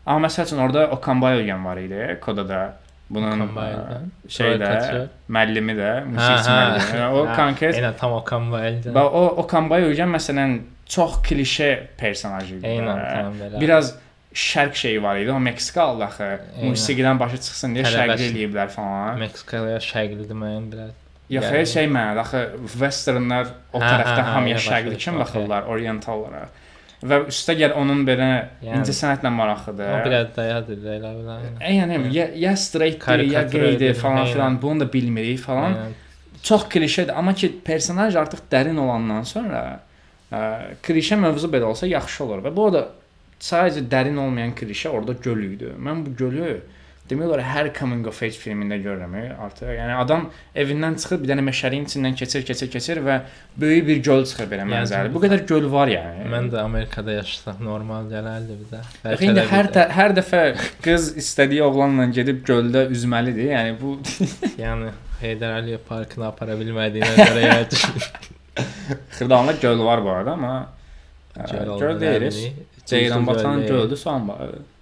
[0.06, 2.62] Amma məsəl üçün orada Okan Bayülgen var idi, kodada.
[3.10, 4.06] Bunun Okan ə, Bayülgen.
[4.28, 5.10] şeydə Kaçır.
[5.30, 6.86] müəllimi də, musiqisi müəllimi.
[7.00, 8.94] Yəni, o konkret Eynən tam Okan Bayülgen.
[8.96, 12.66] və o Okan Bayülgen məsələn çox klişe personaj idi.
[12.68, 13.12] Eynən də.
[13.14, 13.60] tam belə.
[13.62, 13.94] Biraz
[14.34, 15.32] şərq şeyi var idi.
[15.32, 16.30] O Meksikalı axı.
[16.64, 19.20] Musiqidən başa çıxsın deyə şərqli eləyiblər falan.
[19.20, 20.96] Meksikaya şərqli deməyən biraz.
[21.34, 22.42] Yox, Yəni- yəni, şey mənada axı
[22.74, 26.62] westernlar o Hə, tərəfdə hə, hə, hamıya elə şərqli düşdüm, baxırlar, oriental olaraq.
[27.04, 28.30] Və üstə gəl onun belə
[28.64, 29.90] Yəni- incə sənətlə maraqlıdır.
[29.96, 31.38] O biraz dayadır elə belə.
[31.60, 35.72] E, yəni ya, ya straight ya edir, falan filan bunu da bilmirik falan.
[35.80, 36.00] Yəni,
[36.44, 39.80] Çox klişedir, amma ki personaj artıq dərin olandan sonra
[40.32, 40.40] ə,
[40.84, 42.42] klişe mövzu belə olsa yaxşı olur.
[42.44, 42.82] Və bu da
[43.40, 45.72] sadəcə dərin olmayan klişe orada göl idi.
[45.80, 46.62] Mən bu gölü
[47.10, 49.74] demək olar hər coming of age filmində görürəm e, artıq.
[49.76, 50.30] Yəni adam
[50.64, 53.18] evindən çıxır, bir dənə meşəliyin içindən keçir, keçir, keçir və
[53.60, 55.12] böyük bir göl çıxır belə mənzərəli.
[55.14, 56.26] Bu qədər göl var yəni.
[56.32, 58.82] mən də Amerikada yaşasaq normal gələrdi bizə.
[59.04, 60.44] Yox, indi hər də, hər dəfə
[60.86, 63.52] qız istədiyi oğlanla gedib göldə üzməlidir.
[63.52, 63.98] Yəni bu
[64.64, 64.94] yəni
[65.24, 67.82] Heydər Əliyev parkına apara bilmədiyinə görə yəni
[69.18, 70.56] Xırdalanında göl var bu arada, amma
[71.36, 72.46] ə, göl deyiriz.
[72.86, 74.73] Ceyranbatan göldür, Soğanbağı.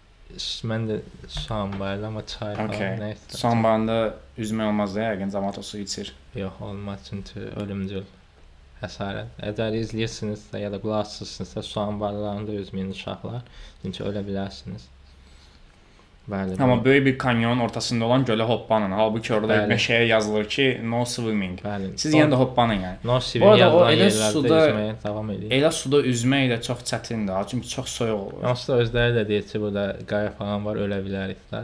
[0.71, 0.97] Mən də
[1.41, 2.95] şam var amma çay falan Okay.
[3.01, 3.37] nəysə.
[3.41, 3.97] Soğanbağında
[4.37, 6.13] üzmək olmaz da, yəqin cəmaət o su içir.
[6.35, 8.05] Yox, olmaz çünki ölümcül
[8.81, 9.33] həsarət.
[9.51, 13.41] Əgər izləyirsinizsə ya da qulaq asırsınızsa soğan balıqlarında üzməyin uşaqlar,
[13.81, 14.87] çünki ölə bilərsiniz.
[16.29, 16.61] Bəli.
[16.63, 18.91] Amma bu- böyük bir kanyonun ortasında olan gölə hoppanın.
[18.91, 19.73] Halbuki orada Bəli.
[19.73, 21.59] meşəyə yazılır ki, no swimming.
[21.61, 21.87] bəli.
[21.97, 22.95] Siz yenə də hoppanın yəni.
[23.03, 23.13] no
[23.45, 25.49] o yazılan elə suda- üzməyə davam edir.
[25.51, 28.43] Elə suda üzmək də çox çətindir, çünki çox soyuq olur.
[28.43, 31.63] Da özləri də deyir ki, burada qaya falan var, ölə bilərik də.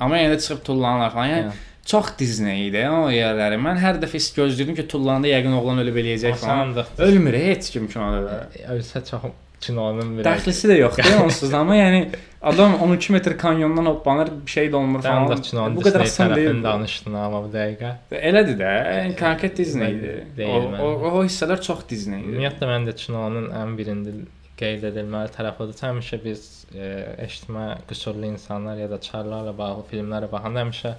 [0.00, 1.28] Amma yenə də çıxıb tullanırlar falan.
[1.28, 1.52] Yəni Yəni,
[1.86, 3.58] çox Disney idi o yerləri.
[3.66, 6.58] Mən hər dəfə is- gözləyirdim ki, tullananda yəqin oğlan ölüb eləyəcək falan.
[6.58, 8.48] asan da Ölmür heç kim kinoda da.
[8.74, 9.22] ölsə çox
[9.60, 12.00] kinonun bir Dəxlisi də yoxdur onsuz da, amma yəni
[12.46, 15.30] adam 12 metr kanyondan hoppanır, bir şey də olmur falan.
[15.32, 16.62] də kinonun Bu qədər asan deyil.
[16.64, 17.92] danışdın amma bu dəqiqə.
[18.20, 18.72] Elədir də.
[19.00, 20.46] Yəni konkret Disney idi.
[20.46, 22.34] O, o, o hissələr çox Disney idi.
[22.36, 24.14] Ümumiyyətlə mən də kinonun ən birində
[24.60, 25.76] qeyd edilməli tərəfi odur.
[25.76, 26.90] ki, Həmişə biz e,
[27.26, 30.94] eşitmə qüsurlu insanlar ya da çarlarla bağlı filmlərə baxanda həmişə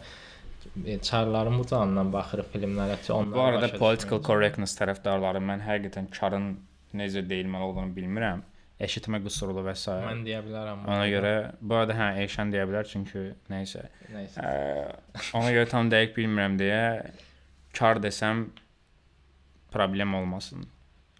[0.86, 6.12] e, çarların bu canından baxırıq filmlərə ki, onlar Bu arada political correctness tərəfdarları mən həqiqətən
[6.20, 6.52] karın
[6.94, 8.44] necə deyilməli olduğunu bilmirəm.
[8.80, 9.90] Eşitmə qüsurlu və s.
[10.06, 10.84] mən deyə bilərəm.
[10.86, 11.32] Ona görə
[11.62, 13.88] bu arada hə Eşən deyə bilər çünki nəysə.
[14.14, 14.38] nəysə.
[14.38, 16.84] Ə, ona görə tam dəqiq bilmirəm deyə
[17.74, 18.48] kar desəm
[19.74, 20.68] problem olmasın.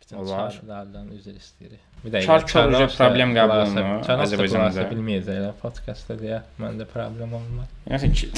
[0.08, 0.52] Bütün Olar.
[0.56, 1.80] çarlardan üzr istəyirik.
[2.06, 2.26] Bir dəqiqə.
[2.26, 4.84] Çar çarlar Çarlar problem qəbulunu Çarlar Azərbaycanda.
[4.92, 7.68] bilməyəcəklər podkastda deyə məndə problem olmaz.
[7.92, 8.30] Yəni ki,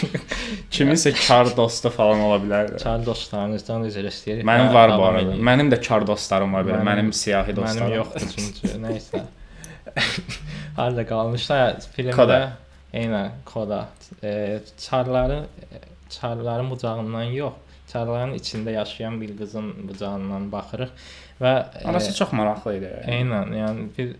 [0.74, 2.72] kiminsə kar dostu falan ola bilər.
[2.80, 4.46] Çar dostlarınızdan üzr istəyirik.
[4.48, 5.26] Mənim Hə, var bu arada.
[5.34, 5.44] edin.
[5.50, 6.80] Mənim də kar dostlarım var belə.
[6.80, 7.92] Mənim- Mənim siyahi dostlarım.
[7.92, 8.72] Mənim yoxdur çünki.
[8.86, 9.22] Nəysə.
[10.80, 12.16] Harda qalmışlar filmdə?
[12.16, 12.38] Koda.
[12.94, 13.82] Eynən, koda.
[14.24, 15.46] E, çarların
[16.12, 17.52] çarların bucağından yox,
[17.92, 20.90] çarların içində yaşayan bir qızın bucağından baxırıq
[21.40, 22.90] və e, Arası çox maraqlı idi.
[23.16, 24.14] Eynən, yəni bir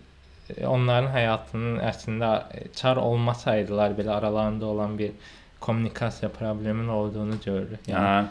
[0.57, 5.11] e, onların həyatının əslində e, çar olmasaydılar belə aralarında olan bir
[5.61, 7.89] kommunikasiya probleminin olduğunu görürük.
[7.89, 8.25] Yəni Hə.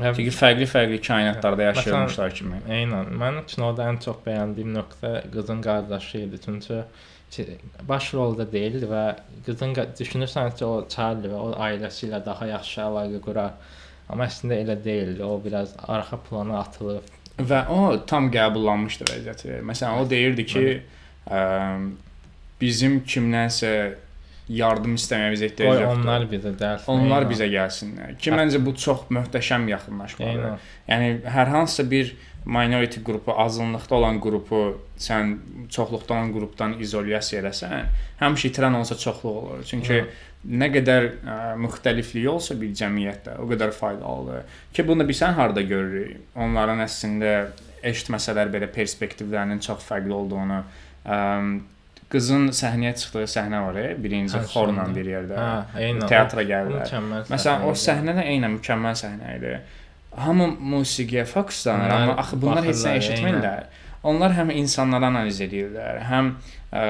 [0.00, 2.60] və- Çünki fərqli-fərqli kainatlarda yaşayırmışlar kimi.
[2.70, 3.08] Eynən.
[3.22, 6.38] Mən kinoda ən çox bəyəndiyim nöqtə qızın qardaşı idi.
[6.44, 6.82] Çünki
[7.30, 9.02] ki- baş rolda deyildi və
[9.46, 13.50] qızın düşünürsən ki, o Charlie və o ailəsi ilə daha yaxşı əlaqə qurar.
[14.08, 15.22] Amma əslində elə deyildi.
[15.24, 17.14] O biraz arxa plana atılıb.
[17.38, 19.58] Və o tam qəbullanmışdı vəziyyəti.
[19.68, 20.62] Məsələn, o deyirdi ki,
[21.30, 21.42] ə,
[22.60, 23.72] bizim kimdənsə
[24.48, 26.00] yardım istəməyimizə ehtiyac yoxdur.
[26.00, 26.86] onlar bizə dərs.
[26.88, 28.16] Onlar bizə gəlsinlər.
[28.22, 30.64] Ki məncə bu çox möhtəşəm yaxınlaşmadır.
[30.88, 32.14] Yəni hər hansısa bir
[32.48, 34.62] minority qrupu, azınlıqda olan qrupu
[34.98, 35.34] sən
[35.74, 37.92] çoxluqda olan qrupdan izolyasiya eləsən,
[38.22, 39.62] həmişə itirən olsa çoxluq olur.
[39.68, 40.06] Çünki Hı.
[40.62, 44.60] nə qədər ə, müxtəliflik olsa bir cəmiyyətdə, o qədər faydalıdır.
[44.72, 46.22] Ki bunu biz sən harda görürük?
[46.36, 47.34] Onların əslində
[47.84, 50.62] eşitməsələr belə perspektivlərinin çox fərqli olduğunu.
[51.04, 51.18] Ə,
[52.12, 55.36] qızın səhnəyə çıxdığı səhnə var, e, birinci xorla bir yerdə.
[55.36, 56.08] Hə, eynən.
[56.08, 56.44] Teatra.
[56.48, 57.28] Mükəmməl.
[57.28, 59.52] Məsələn, o səhnə də eynən mükəmməl səhnə idi.
[60.16, 63.66] Hamı musiqiyə fokuslanır, amma axı bunlar heç nə eşitmirlər.
[64.08, 66.28] Onlar həm insanları analiz edirlər, həm
[66.70, 66.82] ə,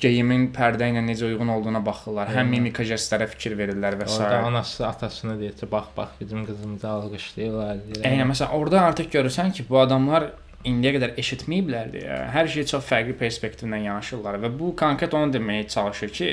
[0.00, 4.16] geyimin pərdə ilə necə uyğun olduğuna baxırlar, həm mimika jestlərə fikir verirlər və s.
[4.16, 7.82] Orada anası atasına deyir ki, bax bax bizim qızımızı alqışlayırlar.
[8.00, 10.30] Eynən məsələn, orada artıq görürsən ki, bu adamlar
[10.66, 15.68] indiyə qədər eşitməyiblər deyə hər şey çox fərqli perspektivdən yanaşırlar və bu konkret onu deməyə
[15.70, 16.32] çalışır ki,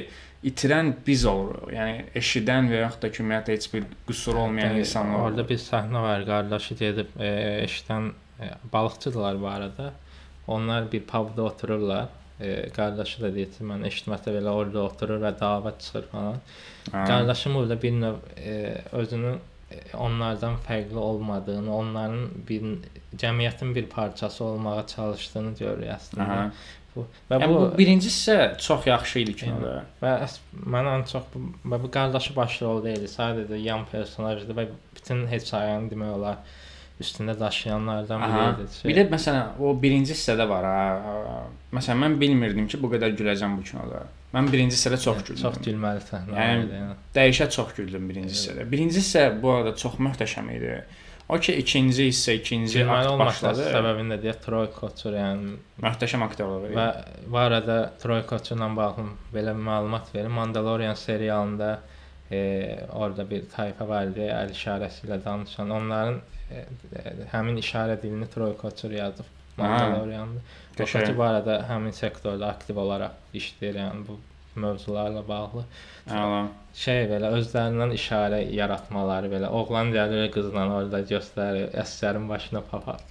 [0.49, 1.71] itirən biz oluruq.
[1.73, 5.23] Yəni eşidən və yaxud da ki, ümumiyyətlə heç bir qüsuru olmayan Yəni, insanlar.
[5.27, 5.49] Orada olur.
[5.49, 7.31] bir səhnə var, qardaşı gedib e,
[7.63, 9.89] eşidən e, balıqçıdılar bu arada.
[10.47, 12.07] Onlar bir pubda otururlar.
[12.39, 16.39] E, qardaşı da deyir ki, mən eşitməsə belə orada oturur və dava çıxır falan.
[16.91, 17.05] Ha.
[17.07, 18.55] Qardaşım burada bir növ e,
[18.91, 19.39] özünün
[19.71, 22.65] e, onlardan fərqli olmadığını, onların bir
[23.17, 26.31] cəmiyyətin bir parçası olmağa çalışdığını görürük əslində.
[26.31, 26.51] Aha.
[26.95, 29.73] Bu və Yəni, bu, bu birinci hissə çox yaxşı idi kinoda.
[30.01, 30.13] və
[30.75, 31.41] mən ən çox bu,
[31.71, 33.09] və bu qardaşı başrol deyildi.
[33.11, 36.37] Sadəcə yan personajdır və bütün hekayəni demək olar
[37.03, 38.67] üstündə daşıyanlardan biri idi.
[38.87, 41.39] Bir də məsələn o birinci hissədə var ha.
[41.75, 44.05] Məsələn mən bilmirdim ki, bu qədər güləcəm bu kinoda.
[44.35, 45.41] Mən birinci hissədə çox güldüm.
[45.41, 46.79] Çox gülməli səhnə Yəni, idi.
[46.79, 46.95] Yəni.
[47.17, 48.63] Dəyişə çox güldüm birinci hissədə.
[48.71, 50.77] Birinci hissə bu arada çox möhtəşəm idi.
[51.25, 53.63] O ki ikinci hissə, ikinci Gülməli akt başladı.
[53.73, 56.85] səbəbini də deyək Troy Kotsur yəni Möhtəşəm aktyorluq və
[57.33, 60.35] bu arada Troy Kotsur-la bağlı belə məlumat verim.
[60.37, 61.79] Mandalorian serialında
[62.31, 62.41] e,
[62.93, 65.73] orada bir tayfa var idi, əl işarəsi ilə danışan.
[65.79, 66.21] Onların
[66.51, 66.61] e,
[67.33, 70.45] həmin işarə dilini Troy Kotsur yazıb Mandalorianda.
[70.77, 74.19] Kotsur bu arada həmin sektorda aktiv olaraq işləyir, yəni bu
[74.61, 75.65] mövzularla bağlı.
[76.05, 76.45] Əla.
[76.75, 83.05] Şey belə özlərindən işarə yaratmaları belə oğlan gəlir qızla orada göstərir, əsərin başına papaq.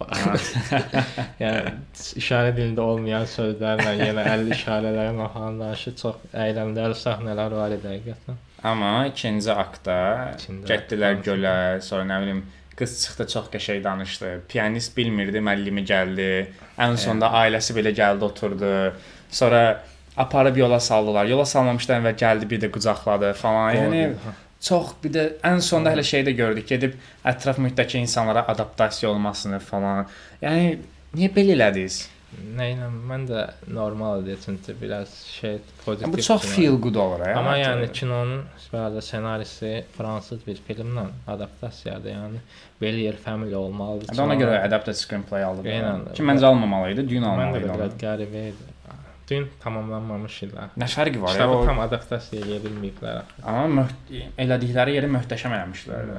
[1.42, 1.72] yəni
[2.20, 5.14] işarə dilində olmayan sözlərlə yenə əl işarələri
[5.62, 5.94] danışır.
[6.02, 8.42] Çox əyləncəli səhnələr var idi həqiqətən.
[8.64, 9.96] Amma ikinci aktda
[10.34, 12.44] İkinci getdilər aktda gölə, sonra nə bilim
[12.76, 14.30] qız çıxdı çox qəşəng danışdı.
[14.48, 16.30] Pianist bilmirdi, müəllimi gəldi.
[16.84, 18.70] Ən sonda ailəsi belə gəldi oturdu.
[19.30, 19.64] Sonra
[20.16, 21.26] aparıb yola saldılar.
[21.26, 23.74] Yola salmamışdan əvvəl gəldi bir də qucaqladı falan.
[23.74, 24.06] Yəni
[24.64, 26.68] çox bir də ən sonda hələ şey də gördük.
[26.68, 30.06] Gedib ətraf mühitdəki insanlara adaptasiya olmasını falan.
[30.42, 30.78] Yəni
[31.14, 32.04] niyə belə elədiniz?
[32.34, 36.08] Nə ilə mən də normal idi çünki biraz şey pozitiv.
[36.08, 36.54] Yəni, bu çox kino.
[36.54, 37.36] feel good olur ya.
[37.38, 38.40] Amma yəni kinonun
[38.72, 42.10] bəzi ssenarisi fransız bir filmdən adaptasiyadır.
[42.10, 42.42] Yəni
[42.80, 44.10] Belier Family olmalıdır.
[44.10, 45.76] Yəni ona görə adapted screenplay aldı.
[46.14, 47.68] Ki məncə almamalı idi, mən də almalı idi.
[47.68, 48.00] biraz onu.
[48.02, 48.74] qəribə idi.
[49.31, 50.66] Dün tamamlanmamış ilə.
[50.77, 51.33] Nə fərqi var?
[51.33, 53.22] Kitabı O, tam adaptasiya edə bilməyiblər.
[53.49, 53.87] amma
[54.45, 56.11] elədikləri yeri möhtəşəm eləmişlər.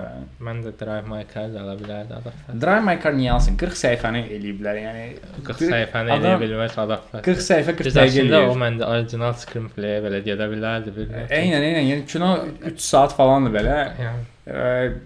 [0.47, 2.55] Mən də Drive My Car ala bilərdi adaptasiya.
[2.63, 3.57] Drive My Car niyə alsın?
[3.61, 4.79] 40 səhifəni eləyiblər.
[4.87, 5.03] Yəni
[5.43, 7.21] 40 bir- səhifəni adam- eləyə bilməz adaptasiya.
[7.27, 8.61] 40 səhifə 40 Biz dəqiqə əslində o eləyir.
[8.63, 10.95] məndə original screenplay belə gedə bilərdi.
[11.29, 11.85] Eynən, eynən.
[11.91, 12.31] Yəni kino
[12.71, 13.77] 3 saat falandır belə.
[14.01, 14.97] Yəni Ə,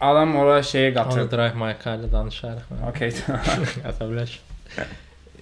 [0.00, 1.30] adam ora şeyə onu qatır.
[1.32, 2.68] Drive My Car-da danışarıq.
[2.92, 3.10] Okay.
[3.84, 4.38] Yata bilər.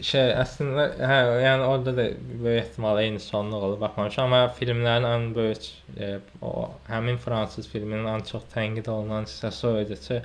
[0.01, 2.09] Şey əslində hə, yəni orada da
[2.42, 5.68] böyük ehtimal eyni sonluq olub baxmamışam, amma filmlərin ən böyük
[5.99, 6.11] e,
[6.42, 10.20] o həmin fransız filminin ən çox tənqid olunan hissəsi o idi ki,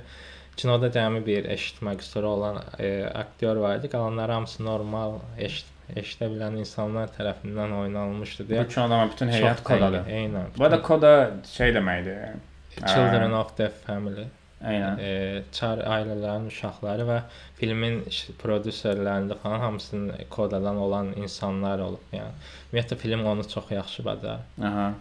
[0.60, 3.88] Kinoda cəmi bir eşitmə qüsuru olan e, aktyor var idi.
[3.88, 8.66] Qalanları hamısı normal eşit eşidə bilən insanlar tərəfindən oynanılmışdı deyə.
[8.66, 10.10] Bu kinoda bütün heyət kodadır.
[10.18, 10.52] Eynən.
[10.58, 11.12] Bu da koda
[11.52, 12.36] şey deməkdir.
[12.76, 14.26] Children of the Family.
[14.60, 14.98] Eynən.
[15.00, 17.20] E, çar ailələrin uşaqları və
[17.56, 18.02] filmin
[18.42, 22.02] prodüserlərində falan hamısının kodadan olan insanlar olub.
[22.12, 22.32] Yəni
[22.72, 24.40] ümumiyyətlə film onu çox yaxşı bacarır.
[24.62, 24.92] Aha.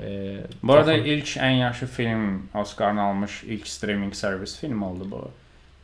[0.00, 5.10] E, Bu arada toxun- ilk ən yaxşı film Oscar-ını almış ilk streaming servis film oldu
[5.10, 5.30] bu.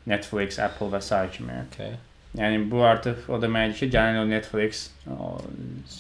[0.07, 1.53] Netflix, Apple və sair kimi.
[1.73, 1.93] Okay.
[2.39, 5.39] Yəni bu artıq o deməkdir ki, gəlin o Netflix o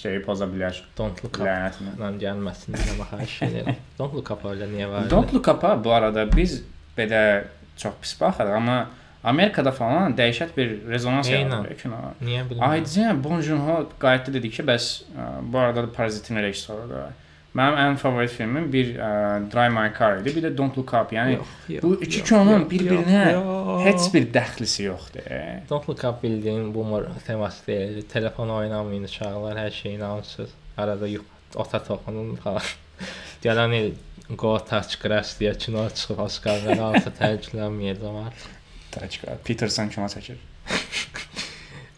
[0.00, 0.78] şeyi poza bilər.
[0.98, 1.46] Don't look up.
[1.46, 1.96] Lənətini.
[2.00, 3.74] Lan gəlməsin deyə xahiş edirəm.
[3.98, 5.10] Don't look up öyle niyə var?
[5.10, 6.62] Don't Look Up-a bu arada biz
[6.98, 7.44] belə
[7.76, 8.78] çox pis baxırıq, amma
[9.24, 11.50] Amerikada falan dəhşət bir rezonans Eynən.
[11.52, 11.96] yaradır kino.
[12.24, 12.70] Niyə bilmirəm.
[12.70, 17.10] Aydın Bong Joon-ho qayıtdı dedi ki, bəs ə, bu arada da Parazitin rejissorudur.
[17.58, 19.10] Mənim ən favorit filmim bir ə,
[19.52, 21.12] Drive My Car idi, bir də Don't Look Up.
[21.12, 23.84] Yəni Yox, yox, bu iki yox, kinonun yox, bir-birinə yox, yox.
[23.88, 25.28] heç bir dəxlisi yoxdur.
[25.70, 28.02] Don't look up bildiyin boomer teması deyil.
[28.12, 30.50] Telefon oynamayın uşaqlar, hər şey inanırsız.
[30.78, 31.24] Arada yux,
[31.54, 32.62] ota toxunun falan.
[33.44, 33.92] Gələn il
[34.38, 38.48] Go Touch Grass deyə kino çıxıb Oscarlara alsa tərcülənməyəcəm artıq.
[38.94, 40.38] Taçka Peterson kino çəkir.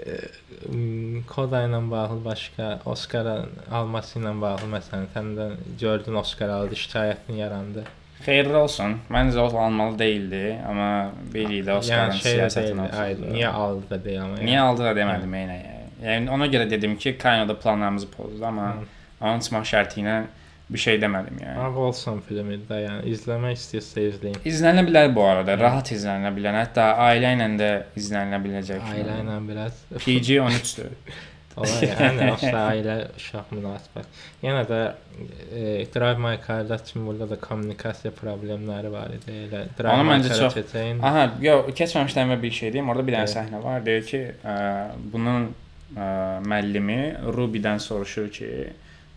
[0.03, 3.29] Hmm, Koda ilə bağlı başqa Oscar
[3.71, 5.49] alması ilə bağlı məsələn sən də
[5.81, 7.85] gördün Oscar aldı, şikayətin yarandı.
[8.23, 8.97] Xeyirli olsun.
[9.11, 10.91] Məncə o almalı değildi, amma
[11.35, 14.37] biri də Oscarın yəni şey siyasətini deyil, ay, niyə aldı da deyəm.
[14.43, 15.57] Niyə aldı da demədim eynə.
[16.03, 18.87] Yəni ona görə dedim ki, Kanoda planlarımızı pozdu, amma Hı.
[19.21, 20.17] onun çıxmaq şərti ilə
[20.73, 21.57] bir şey demədim yəni.
[21.59, 24.39] Ama Wilson filmi də yəni izləmək istəyirsə izləyin.
[24.49, 26.57] İzlənə bilər bu arada, rahat izlənə bilər.
[26.63, 28.89] Hətta ailə ilə də izlənə biləcək.
[28.95, 30.97] Ailə ilə biraz PG 13-dür.
[31.57, 34.21] Olay yəni aslında ailə uşaq münasibət.
[34.41, 34.79] Yenə də
[35.53, 39.35] e, Drive My Car-da kimi burada da kommunikasiya problemləri var idi.
[39.49, 41.03] Elə Drive Onu My Car-a çox- keçəyin.
[41.05, 42.89] Aha, yox, keçməmişdən bir şey deyim.
[42.89, 43.85] Orada bir dənə səhnə var.
[43.85, 44.57] Deyir ki, ə,
[45.13, 46.09] bunun ə,
[46.49, 46.99] müəllimi
[47.37, 48.51] Ruby-dən soruşur ki,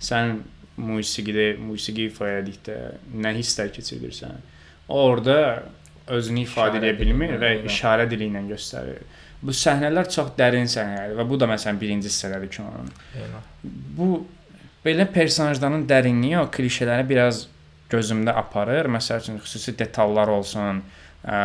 [0.10, 0.36] sən
[0.78, 2.78] musiqidə, musiqi etdikdə
[3.14, 4.38] nə hisslər keçirirsən?
[4.92, 5.38] Orada
[6.12, 9.02] özünü ifadə edə bilmir və işarə dili ilə göstərir.
[9.46, 12.92] Bu səhnələr çox dərin səhnələrdir və bu da məsələn birinci hissələri kinonun.
[13.98, 14.10] Bu
[14.86, 17.46] belə personajların dərinliyi o klişeləri biraz
[17.92, 18.90] gözümdə aparır.
[18.92, 20.82] Məsəl üçün xüsusi detallar olsun,
[21.26, 21.40] ə,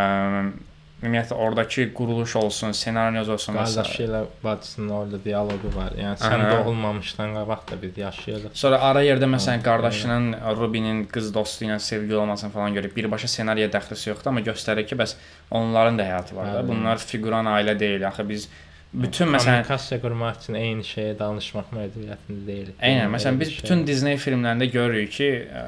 [1.01, 5.95] ümumiyyətlə oradakı quruluş olsun, ssenariniz olsun və qardaşı ilə bacısının orada dialoqu var.
[5.97, 6.51] Yəni sən Aha.
[6.53, 8.57] doğulmamışdan qabaq da biz yaşayırdıq.
[8.63, 10.27] Sonra ara yerdə məsələn Hı, qardaşının
[10.59, 14.99] Rubinin qız dostu ilə sevgili olmasını falan görüb birbaşa ssenariyə dəxlisi yoxdur, amma göstərir ki,
[15.01, 15.17] bəs
[15.51, 16.59] onların da həyatı var da.
[16.61, 16.69] Bəli.
[16.69, 18.05] Bunlar figuran ailə deyil.
[18.09, 18.49] Axı biz
[18.93, 22.77] bütün məsələn kommunikasiya qurmaq üçün eyni şeyə danışmaq məcburiyyətində deyilik.
[22.83, 23.63] Eynən, məsələn biz şey.
[23.63, 25.65] bütün Disney filmlərində görürük ki, ə,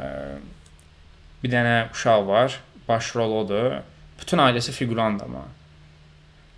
[1.42, 2.58] bir dənə uşaq var,
[2.88, 3.78] başrol odur.
[4.22, 5.44] Bütün ailəsi figurandır amma.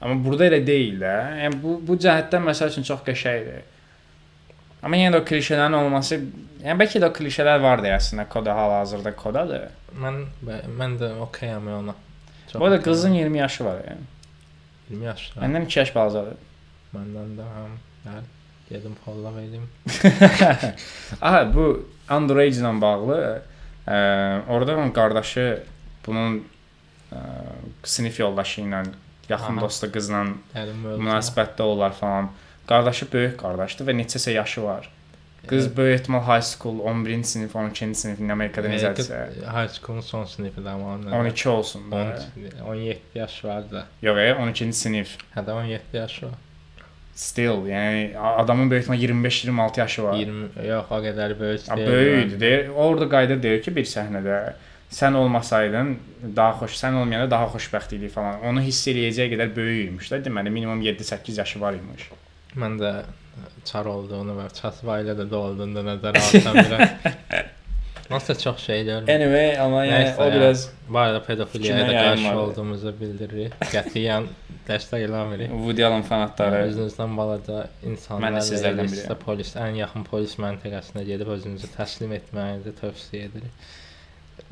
[0.00, 1.14] Amma burada elə deyil də.
[1.44, 3.62] Yəni bu bu cəhətdən məsəl üçün çox qəşəngdir.
[4.84, 6.18] Amma yenə də o klişələrin olması,
[6.60, 9.70] yəni bəlkə də o klişələr var da əslində koda hal-hazırda kodadır.
[9.96, 10.18] mən
[10.80, 11.94] mən də okeyəm ona.
[12.52, 12.82] Çox Bu okeyəm.
[12.84, 14.04] qızın 20 yaşı var yəni.
[14.90, 15.40] 20 yaşlı.
[15.40, 16.36] Məndən 2 yaş balacadır.
[16.94, 17.76] Məndən də həm.
[18.06, 18.26] Bəli.
[18.68, 19.68] Gedim folla verdim.
[21.20, 21.64] Aha, bu
[22.10, 23.18] underage ilə bağlı
[23.86, 23.96] ə,
[24.48, 25.62] orada onun qardaşı
[26.06, 26.44] bunun
[27.84, 28.84] sinif yoldaşı ilə
[29.28, 29.60] yaxın Aha.
[29.60, 32.30] dostu qızla münasibətdə olurlar falan.
[32.68, 34.90] Qardaşı böyük qardaşdır və neçəsə yaşı var.
[35.48, 35.76] Qız Evet.
[35.76, 40.70] böyük ehtimal high school 11-ci sinif, 12-ci sinifində Amerikada necədirsə High school'un son sinifi də
[40.72, 42.18] amma onun 12 olsun da.
[42.64, 43.86] 10 17 yaş var da.
[44.02, 45.16] Yox, e, 12-ci sinif.
[45.36, 46.30] Hə də 17 yaş var.
[47.14, 50.14] Still, yəni adamın böyük ehtimal 25-26 yaşı var.
[50.16, 51.86] 20 yox o qədər böyük deyil.
[51.88, 52.40] böyükdür.
[52.40, 54.38] Deyir, orada qayda deyir ki, bir səhnədə
[54.94, 55.96] sən olmasaydın
[56.36, 58.40] daha xoş, sən olmayanda daha xoşbəxt idi falan.
[58.50, 60.22] Onu hiss eləyəcəyə qədər böyük imiş də.
[60.28, 62.08] Deməli minimum 7-8 yaşı var imiş.
[62.62, 62.92] Mən də
[63.66, 66.88] çar olduğunu və çatıb ailədə də olduğunu da nəzərə alsam biraz.
[68.10, 69.14] Nasıl çox şey görmürəm.
[69.14, 70.34] Anyway, amma yəni Nəysə o ya.
[70.34, 73.54] biraz Bu arada pedofiliyaya da qarşı olduğumuzu bildiririk.
[73.72, 74.26] Qətiyyən
[74.68, 75.54] dəstək eləmirik.
[75.62, 79.16] Woody Allen fanatları Özünüzdən balaca insanlar biriyəm.
[79.24, 83.72] polis ən yaxın polis məntəqəsinə gedib özünüzü təslim etməyinizi tövsiyə edirik.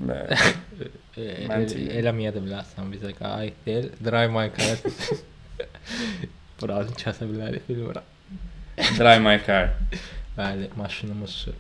[0.02, 1.88] E, Məntiqli.
[2.00, 3.90] Eləməyə də bilərsən bizə aid deyil.
[4.02, 4.78] Drive My Car.
[6.60, 8.06] Buranı kəsə bilərik bilmirəm.
[8.96, 9.68] Drive My Car.
[10.38, 11.58] Bəli, maşınımız sür.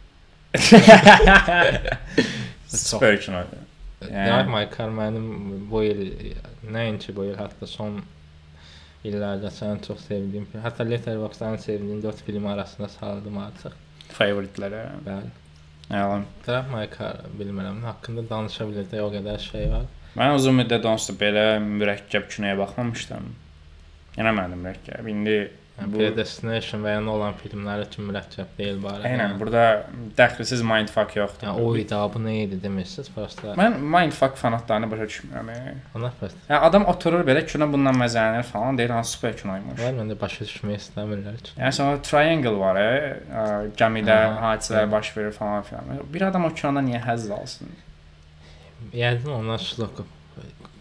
[2.68, 3.60] Super kinodur.
[4.02, 5.28] Yəni- Drive My Car mənim
[5.70, 6.02] bu il
[6.72, 8.00] nəinki bu il, hətta son
[9.04, 10.62] illərdə ən çox sevdiyim film.
[10.64, 13.72] Hətta Letterboxd ən sevdiyim 4 film arasında saldım artıq.
[14.16, 14.82] Favoritlərə.
[15.06, 15.30] Bəli.
[15.92, 16.24] Yalan.
[16.72, 19.88] My Car bilmirəm, haqqında danışa biləcək o qədər şey var.
[20.16, 23.28] Mən uzun müddət onsuz da belə mürəkkəb kinoya baxmamışdım.
[24.16, 25.08] Yenə mənim mürəkkəb.
[25.12, 25.36] İndi
[25.72, 29.06] Yəni, Bu- Predestination və ya Nolan filmləri üçün mürəkkəb deyil bari.
[29.08, 29.62] Eynən, burada
[30.18, 31.48] dəxilsiz mindfuck yoxdur.
[31.48, 33.54] Yəni o idi, bu nə idi demirsiniz prosta.
[33.56, 35.48] Mən mindfuck fanatlarını başa düşmürəm.
[35.96, 36.44] Ona prosta.
[36.50, 39.80] Yəni adam oturur belə kino bundan məzələnir falan deyir hansı super kinoymuş.
[39.80, 41.56] Var məndə başa düşmək istəmirlər ki.
[41.56, 43.48] Yəni sonra triangle var, ə,
[43.80, 44.92] gəmidə Aha, hadisələr evet.
[44.98, 45.92] baş verir falan filan.
[46.12, 47.72] Bir adam o kinodan niyə həzz alsın?
[48.92, 50.04] Yəqin onlar şlok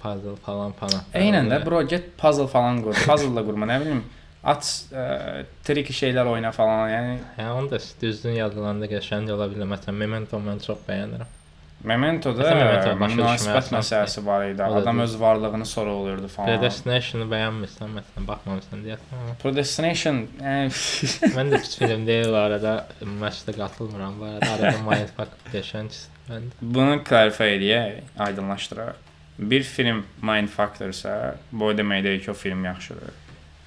[0.02, 1.06] puzzle falan falan.
[1.16, 2.98] Eynən də bro get puzzle falan qur.
[3.06, 4.02] Puzzle-la qurma, nə bilim
[4.44, 6.88] aç ə, tricky şeylər oyna falan.
[6.90, 9.70] Yəni Hə, onu da düzdün yadlananda qəşəng ola bilər.
[9.76, 11.38] Məsələn, Memento mən çox bəyənirəm.
[11.82, 12.52] Memento-da
[13.00, 14.62] münasibət məsələsi var idi.
[14.62, 16.52] Adam öz varlığını sorğuluyurdu falan.
[16.52, 19.32] Predestination-ı bəyənmirsən, məsələn, baxmamısan deyəsən.
[19.42, 22.76] Predestination, yəni mən də pis film deyil arada.
[23.02, 24.52] Məşqdə qatılmıram bu arada.
[24.58, 25.90] Arada mindfuck qəşəng
[26.30, 26.54] məndə.
[26.62, 29.02] bunu klarify edək, aydınlaşdıraq.
[29.40, 33.18] Bir film mindfuckdırsa, bu o demək deyil ki, o film yaxşıdır.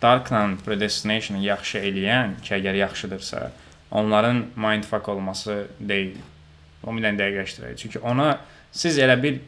[0.03, 3.51] Darkla Predestination-ı yaxşı eləyən ki, əgər yaxşıdırsa,
[3.91, 6.19] onların mindfuck olması deyil.
[6.85, 7.77] O bir dənə dəqiqləşdirək.
[7.81, 8.39] Çünki ona
[8.73, 9.41] siz elə bir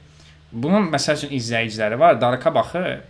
[0.53, 3.01] bunun məsəl üçün izləyiciləri var, Darka baxır,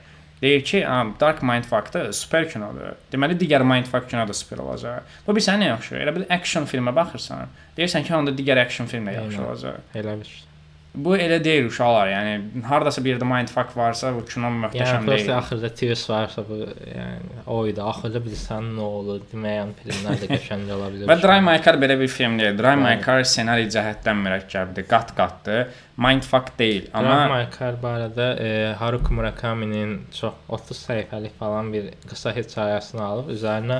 [0.42, 5.00] deyir ki, "Am, Dark Mindfuck-dır, super kinodur." Deməli digər Mindfuck kino da super olacaq.
[5.26, 5.94] Bu bir sənə nə yaxşı?
[5.94, 7.46] Elə bir action filmə baxırsan,
[7.78, 9.80] deyirsən ki, onda digər action film də yaxşı olacaq.
[9.94, 10.55] Elə bir.
[10.96, 12.08] Bu elə deyil uşaqlar.
[12.08, 15.32] Yəni hardasa bir yerdə mindfuck varsa, bu kino Yəni möhtəşəm prosta deyil.
[15.36, 16.56] axırda twist varsa bu,
[16.88, 17.82] yəni o idi.
[17.84, 21.08] Axırda bilirsən nə olur deməyən filmlər də qəşəng ola bilər.
[21.10, 22.56] Və Drive My Car belə bir film deyil.
[22.56, 22.94] Drive My.
[23.04, 25.66] Car ssenari cəhətdən mürəkkəbdir, qat-qatdır.
[26.06, 28.48] Mindfuck deyil, Amma amma Michael barədə e,
[28.80, 33.78] Haruki Murakaminin çox 30 səhifəlik falan bir qısa hekayəsini alıb üzərinə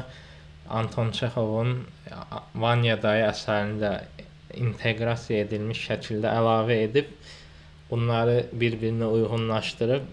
[0.69, 1.75] Anton Çexovun
[2.55, 3.91] Vanya dayı əsərini də
[4.62, 7.11] inteqrasiya edilmiş şəkildə əlavə edib
[7.90, 10.07] bunları bir-birinə uyğunlaşdırıb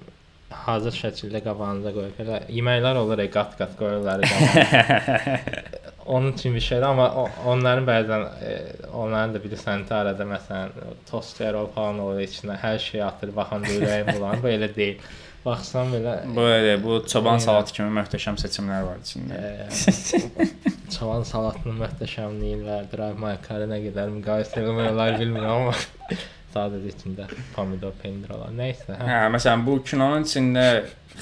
[0.54, 2.20] hazır şəkildə qabağınıza qoyub.
[2.24, 4.24] Elə yeməklər olur, qat-qat qoyurlar.
[6.06, 8.56] Onun bir şeydir, amma onların bəzən e,
[8.92, 10.74] onların da bilirsən ki, arada məsələn
[11.10, 14.44] toster falan olur içinə, hər şey atır, baxanda ürəyim bulanır.
[14.44, 15.00] Bu elə deyil.
[15.44, 17.46] Baxsan belə bu elə bu çoban Aynen.
[17.46, 19.40] salatı kimi möhtəşəm seçimlər var içində.
[19.40, 20.48] e,
[20.94, 23.34] Çoban salatının möhtəşəmliyi və Drive
[23.74, 25.76] nə qədər müqayisə etmək olar bilmirəm amma
[26.54, 28.52] sadəcə içində pomidor pendir olar.
[28.56, 29.08] Nəysə, hə.
[29.10, 30.66] Hə, məsələn bu kinonun içində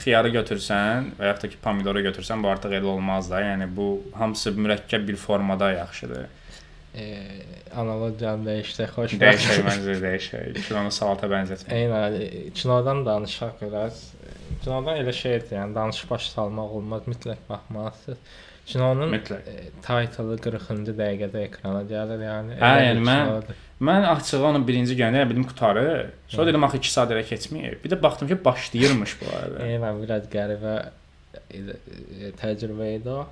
[0.03, 3.41] xiyarı götürsən və yaxud da ki pomidoru götürsən, bu artıq elə olmaz da.
[3.43, 6.27] Yəni bu hamısı mürəkkəb bir formada yaxşıdır.
[7.81, 9.13] Analogiyanı dəyişsək xoş.
[9.21, 10.57] Dəyişək məncə dəyişək.
[10.67, 11.71] Kinonu salata bənzətmək.
[11.77, 12.17] Eynən,
[12.57, 14.01] kinodan danışaq biraz.
[14.63, 18.17] Kinodan elə şeydir, yəni danışıb baş salmaq olmaz, mütləq baxmalısınız.
[18.65, 19.47] Kinonun Mütləq.
[19.49, 22.59] e, title'ı 40-cı dəqiqədə ekrana gəlir, yəni.
[22.59, 23.55] Hə, yəni mən- kinodur.
[23.81, 26.11] Mən açığı onun birinci günü bildim qutarı.
[26.27, 27.79] Sonra dedim axı 2 saat elə keçməyib.
[27.83, 29.63] Bir də baxdım ki, başlayırmış bu arada.
[29.65, 30.75] Eynən, biraz qəribə
[32.41, 33.25] təcrübə idi o.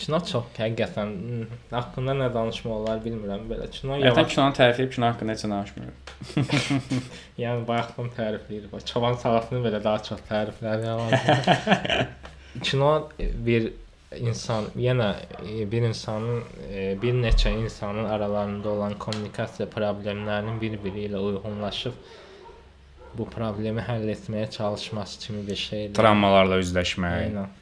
[0.00, 3.66] Kino çox həqiqətən hmm, haqqında nə danışmaq olar bilmirəm belə.
[3.74, 5.90] Kino yavaş, kinonu tərifləyib kino haqqında heç nə danışmır.
[7.42, 8.70] yəni bayaqdan tərifləyir.
[8.72, 12.08] Bax, çoban salatını belə daha çox tərifləyir.
[12.64, 12.90] Kino
[13.48, 13.70] bir
[14.18, 15.12] insan, yenə
[15.44, 21.94] e, bir insanın e, bir neçə insanın aralarında olan kommunikasiya problemlərinin bir-biri ilə uyğunlaşıb
[23.18, 25.94] bu problemi həll etməyə çalışması kimi bir şeydir.
[25.94, 27.59] Travmalarla üzləşmək, Aynen.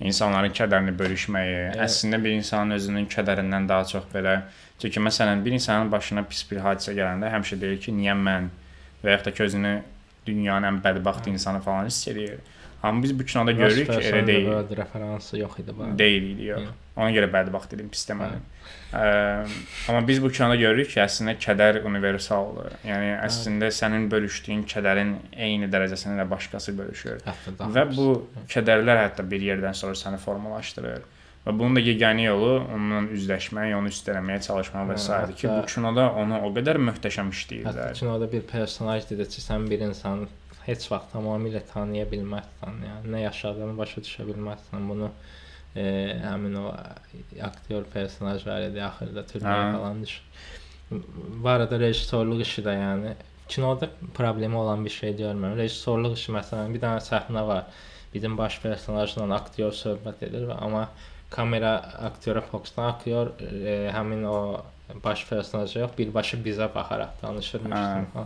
[0.00, 1.80] İnsanların kədərini bölüşməyi, Evet.
[1.88, 4.40] əslində bir insanın özünün kədərindən daha çox belə
[4.78, 8.50] çünki məsələn bir insanın başına pis bir hadisə gələndə həmişə deyir ki, niyə mən
[9.04, 9.72] və yaxud da ki özünü
[10.26, 12.38] dünyanın ən bədbəxt insanı falan hiss edir.
[12.82, 14.76] Amma biz bu kinoda görürük ki, elə deyil.
[14.76, 15.98] Referansı yox idi bu.
[15.98, 16.60] Deyil idi yox.
[16.62, 16.76] Yox.
[16.98, 18.44] Ona görə bədbəxt dedim, pis demədim.
[18.94, 19.02] Ə,
[19.88, 22.76] amma biz bu kinoda görürük ki, əslində kədər universaldır.
[22.86, 27.18] Yəni əslində sənin bölüşdüyün kədərin eyni dərəcəsini də başqası bölüşür.
[27.26, 28.08] Hətta Və bu
[28.54, 31.02] kədərlər hətta bir yerdən sonra səni formalaşdırır.
[31.46, 35.34] Və bunun da yeganə yolu onunla üzləşmək, onu üstələməyə çalışmaq və Hə, s.
[35.38, 37.94] ki, bu hətta- kinoda onu o qədər möhtəşəm Hətta işləyirlər.
[37.98, 39.14] kinoda bir personaj ki,
[39.46, 40.26] sən bir insanı
[40.68, 44.86] heç vaxt tamamilə tanıya bilməzsən, yəni nə yaşadığını başa düşə bilməzsən.
[44.90, 45.10] Bunu
[45.76, 45.84] e,
[46.24, 46.66] həmin o
[47.48, 49.74] aktyor personaj var idi axırda türməyə Hə.
[49.76, 50.22] falan düşür.
[51.42, 53.12] Bu arada rejissorluq işi də yəni
[53.48, 55.56] kinoda problemi olan bir şey görmürəm.
[55.60, 57.84] Rejissorluq işi məsələn bir dənə səhnə var.
[58.14, 60.88] Bizim baş personajla aktyor söhbət edir və amma
[61.30, 61.74] kamera
[62.08, 64.38] aktyora fokuslan, aktyor e, həmin o
[65.04, 68.24] baş personaja yox, birbaşa bizə baxaraq danışırmışdı Hə.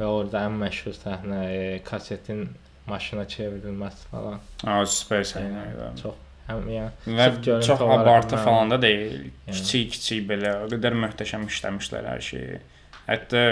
[0.00, 2.46] Və orada ən məşhur səhnə e, kasetin
[2.88, 4.38] maşına çevrilməsi falan.
[4.64, 5.88] Ha, super səhnə idi.
[6.02, 6.14] Çox
[6.48, 9.26] həm yəni Və çox olaraq abartı mən- falan da deyil.
[9.46, 9.56] Yəni.
[9.58, 12.62] Kiçik-kiçik belə o qədər möhtəşəm işləmişlər hər şeyi.
[13.10, 13.44] Hətta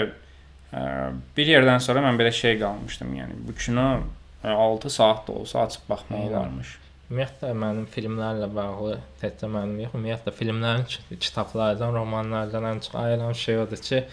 [0.69, 0.81] Ə,
[1.33, 3.85] bir yerdən sonra mən belə şey qalmışdım, yəni bu kino
[4.45, 6.35] ə, 6 saat da olsa açıb baxmaq Eynən.
[6.35, 6.73] olarmış.
[7.09, 13.33] Ümumiyyətlə mənim filmlərlə bağlı təkcə mənim yox, ümumiyyətlə filmlərin, ki- kitablardan, romanlardan ən çox ayıran
[13.33, 14.03] şey odur ki,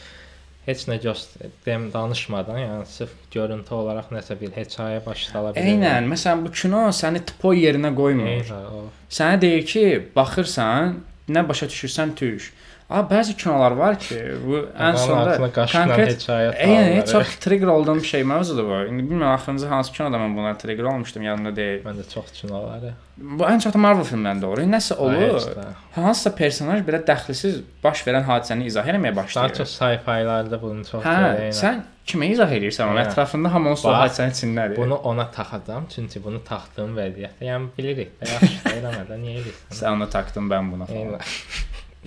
[0.66, 5.68] heç nə göstərəm danışmadan, yəni sırf görüntü olaraq nəsə bir hekayə başlala bilər.
[5.72, 8.30] Eynən, məsələn bu kino səni tipo yerinə qoymur.
[8.32, 8.86] Eynən, o.
[9.18, 9.84] Sənə deyir ki,
[10.16, 10.98] baxırsan,
[11.30, 12.50] nə başa düşürsən düş.
[12.90, 14.14] A bəzi kinolar var ki,
[14.46, 18.76] bu ən sonda konkret hekayə Yəni çox trigger olduğum bir şey mövzudur bu.
[18.92, 21.80] İndi bilmirəm axırıncı hansı kinoda mən buna trigger olmuşdum, yadımda deyil.
[21.82, 22.92] Məndə çox kinoları.
[23.16, 24.62] Bu ən çox da Marvel filmlərində olur.
[24.70, 25.40] Nəsə olur.
[25.56, 25.64] Də.
[25.96, 29.54] Hansısa personaj belə dəxlisiz baş verən hadisəni izah etməyə Daha başlayır.
[29.58, 31.56] çox sci-fi'larda bunu çox Hə, görürəm.
[31.62, 32.92] sən kimə izah edirsən?
[32.92, 33.08] Onun Hə.
[33.08, 34.76] ətrafında hamı onun Bax, hadisənin içindədir.
[34.76, 39.74] Bunu ona taxacam, çünki bunu taxdığım vəziyyətdə, yəni bilirik də, yaxşı eləmədən niyə edirsən?
[39.80, 41.26] Sən onu taxdın, mən buna falan.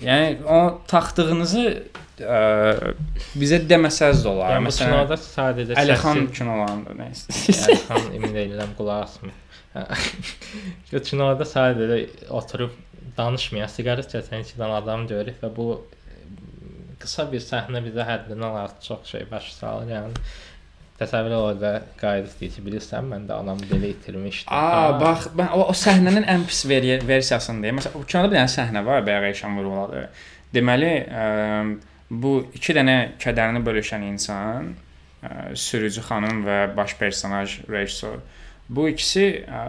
[0.00, 0.58] Yəni o
[0.90, 1.64] taxdığınızı
[2.24, 2.40] ə,
[3.40, 4.54] bizə deməsəz də olar.
[4.56, 7.70] Yəni Məsələn, kinoda sadəcə Əlixan səsi- kinolarında nə istəyirsən?
[7.74, 9.38] Əlixan emin deyiləm qulaq asmır.
[11.10, 11.98] Kinoda sadəcə
[12.40, 12.72] oturub
[13.18, 16.16] danışmayan, siqaret çəkən iki dənə adam görürük və bu e,
[17.02, 19.92] qısa bir səhnə bizə həddindən artıq çox şey başa salır.
[19.94, 20.24] Yəni
[21.00, 21.70] təsəvvür et orada
[22.00, 24.52] qayıdıb deyir ki, bilirsən mən də anamı belə itirmişdim.
[24.52, 27.80] Aa, bax, mən o, o səhnənin ən pis veri versiyasını deyim.
[27.80, 30.02] Məsələn, kinoda bir dənə səhnə var, bayaq Eşan vurğuladı.
[30.54, 30.90] Deməli,
[31.22, 31.24] ə,
[32.10, 34.74] bu iki dənə kədərini bölüşən insan,
[35.22, 38.20] ə, sürücü xanım və baş personaj rejissor.
[38.70, 39.64] Bu ikisi ə,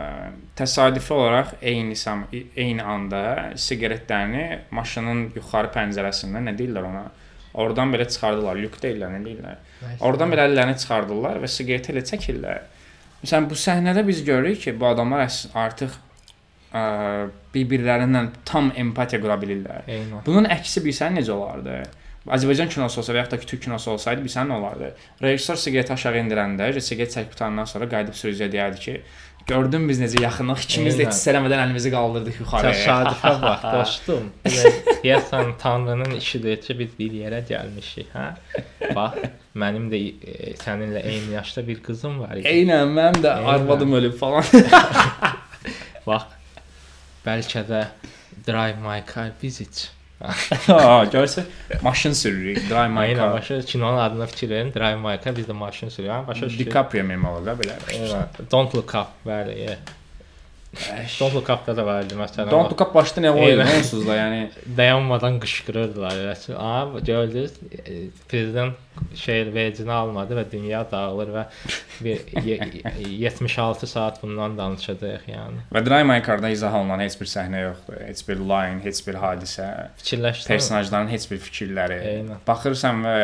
[0.59, 3.23] təsadüfi olaraq eyni sam eyni anda
[3.55, 7.07] siqaretlərini maşının yuxarı pəncərəsindən nə deyirlər ona?
[7.53, 9.57] Oradan belə çıxardılar, lük deyirlər, nə deyirlər?
[10.07, 12.61] Oradan belə əllərini çıxardırlar və siqareti elə çəkirlər.
[13.21, 15.27] Məsələn, bu səhnədə biz görürük ki, bu adamlar
[15.65, 15.97] artıq
[17.53, 19.83] bir-birlərindən tam empatiya qura bilirlər.
[19.91, 20.21] Eynən.
[20.25, 21.81] Bunun əksi bilsən necə olardı?
[22.31, 24.91] Azərbaycan kinosu olsa və yaxud da ki, türk kinosu olsaydı bilsən nə olardı?
[25.25, 28.93] Rejissor siqareti aşağı endirəndə, siqaret çəkib qutandan sonra qayıdıb sürücüyə deyərdi ki,
[29.47, 32.71] gördün biz necə yaxınlıq, ikimiz də heç eləmədən əlimizi qaldırdıq yuxarı.
[32.73, 34.27] Təsadüfə bax, dostum.
[34.45, 34.73] Deyə-
[35.03, 38.27] Deyəsən Tanrının işidir ki, biz bir yerə gəlmişik, hə?
[38.95, 39.17] Bax,
[39.63, 42.47] mənim də e, səninlə eyni yaşda bir qızım var idi.
[42.47, 43.49] Eynən, mənim də Eynən.
[43.55, 44.43] arvadım ölüb falan.
[46.07, 46.23] Bax,
[47.25, 47.81] bəlkə də
[48.47, 49.89] Drive My Car Visit.
[50.67, 51.43] ha, görsən,
[51.81, 53.33] maşın sürürük, drive my Aynen car.
[53.33, 54.73] başa kinonun adına fikir verin.
[54.73, 56.27] Drive My Car biz də maşın sürüyoruz.
[56.27, 56.67] Başa düşdük.
[56.67, 57.71] DiCaprio mem olur da belə.
[57.91, 58.25] Aynen.
[58.51, 59.57] Don't Look Up, bəli.
[59.59, 59.75] yeah.
[61.19, 62.47] Don't Look Up-da da vardı məsələn.
[62.51, 63.67] Don't look up başda nə Eynən.
[63.77, 64.37] onsuz da, yəni
[64.77, 66.13] dayanmadan qışqırırdılar.
[66.57, 67.51] "Aa, gördünüz,
[67.87, 68.75] e, prezident
[69.15, 71.43] şey vecini almadı və dünya dağılır və
[72.01, 72.71] bir ye-
[73.09, 75.59] 76 saat bundan danışacağıq yəni.
[75.73, 79.13] və Drive My Car-da izah olunan heç bir səhnə yoxdur, heç bir line, heç bir
[79.13, 79.67] hadisə,
[79.99, 80.47] Fikirləşsən.
[80.47, 81.99] personajların heç bir fikirləri.
[82.15, 82.37] Eynən.
[82.47, 83.15] Baxırsan və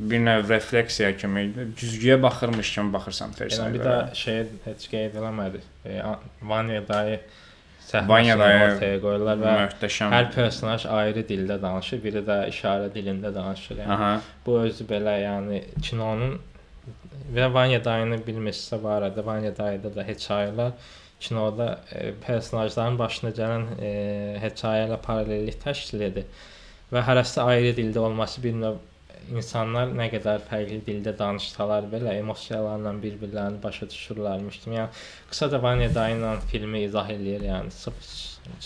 [0.00, 1.42] bir növ refleksiya kimi,
[1.76, 3.74] güzgüyə baxırmış kimi baxırsan Yəni personajlara.
[3.74, 5.64] bir də şey heç qeyd eləmədik.
[5.84, 6.02] E,
[6.42, 7.20] Vanya dayı
[8.08, 10.12] Vanya dayı ortaya qoyurlar və möhtəşəm.
[10.14, 13.76] hər personaj ayrı dildə danışır, biri də işarə dilində danışır.
[13.82, 14.10] Yəni Aha.
[14.46, 16.38] bu özü belə yəni kinonun
[17.34, 20.72] və Vanya dayını bilmirsə bu arada Vanya dayıda da hekayələr
[21.20, 23.90] kinoda e, personajların başına gələn e,
[24.44, 26.24] hekayə ilə paralellik təşkil edir.
[26.92, 28.78] Və hərəsi ayrı dildə olması bir növ
[29.30, 34.76] insanlar nə qədər fərqli dildə danışsalar belə emosiyalarla bir-birlərini başa düşürlərmiş kimi.
[34.80, 38.12] Yəni qısaca Vanya dayı ilə filmi izah eləyir, yəni sıfır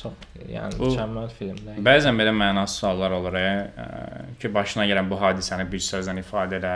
[0.00, 0.12] çox
[0.48, 1.78] yəni mükəmməl filmdir.
[1.84, 3.46] Bəzən belə mənasız suallar olur e,
[4.40, 6.74] ki, başına gələn bu hadisəni bir sözlə ifadə elə,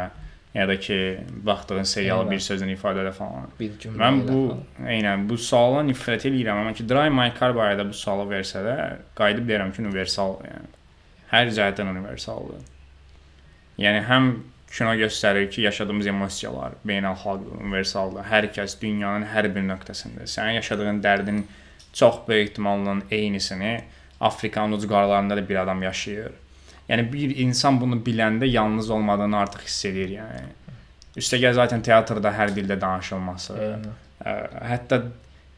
[0.54, 0.98] ya da ki,
[1.46, 2.32] baxdığın serialı Eynən.
[2.34, 3.50] bir sözlə ifadə elə falan.
[3.58, 4.88] bir cümlə Mən bu, falan.
[4.96, 9.48] eynən bu suala nifrət edirəm, amma ki, Drive My Car barədə bu sualı versələr, qayıdıb
[9.52, 10.74] deyirəm ki, universal, yəni
[11.32, 12.66] hər cəhətdən universaldır.
[13.78, 14.30] Yəni həm
[14.72, 18.26] kino göstərir ki, yaşadığımız emosiyalar beynəlxalq universaldır.
[18.28, 21.44] Hər kəs dünyanın hər bir nöqtəsində sənin yaşadığın dərdin
[21.92, 23.80] çox böyük ehtimalla eynisini
[24.20, 26.32] Afrikanın ucqarlarında da bir adam yaşayır.
[26.88, 30.42] Yəni bir insan bunu biləndə yalnız olmadığını artıq hiss edir, yəni.
[31.18, 33.56] Üstəgəl zaten teatrda hər dildə danışılması,
[34.24, 34.34] ə,
[34.72, 35.02] hətta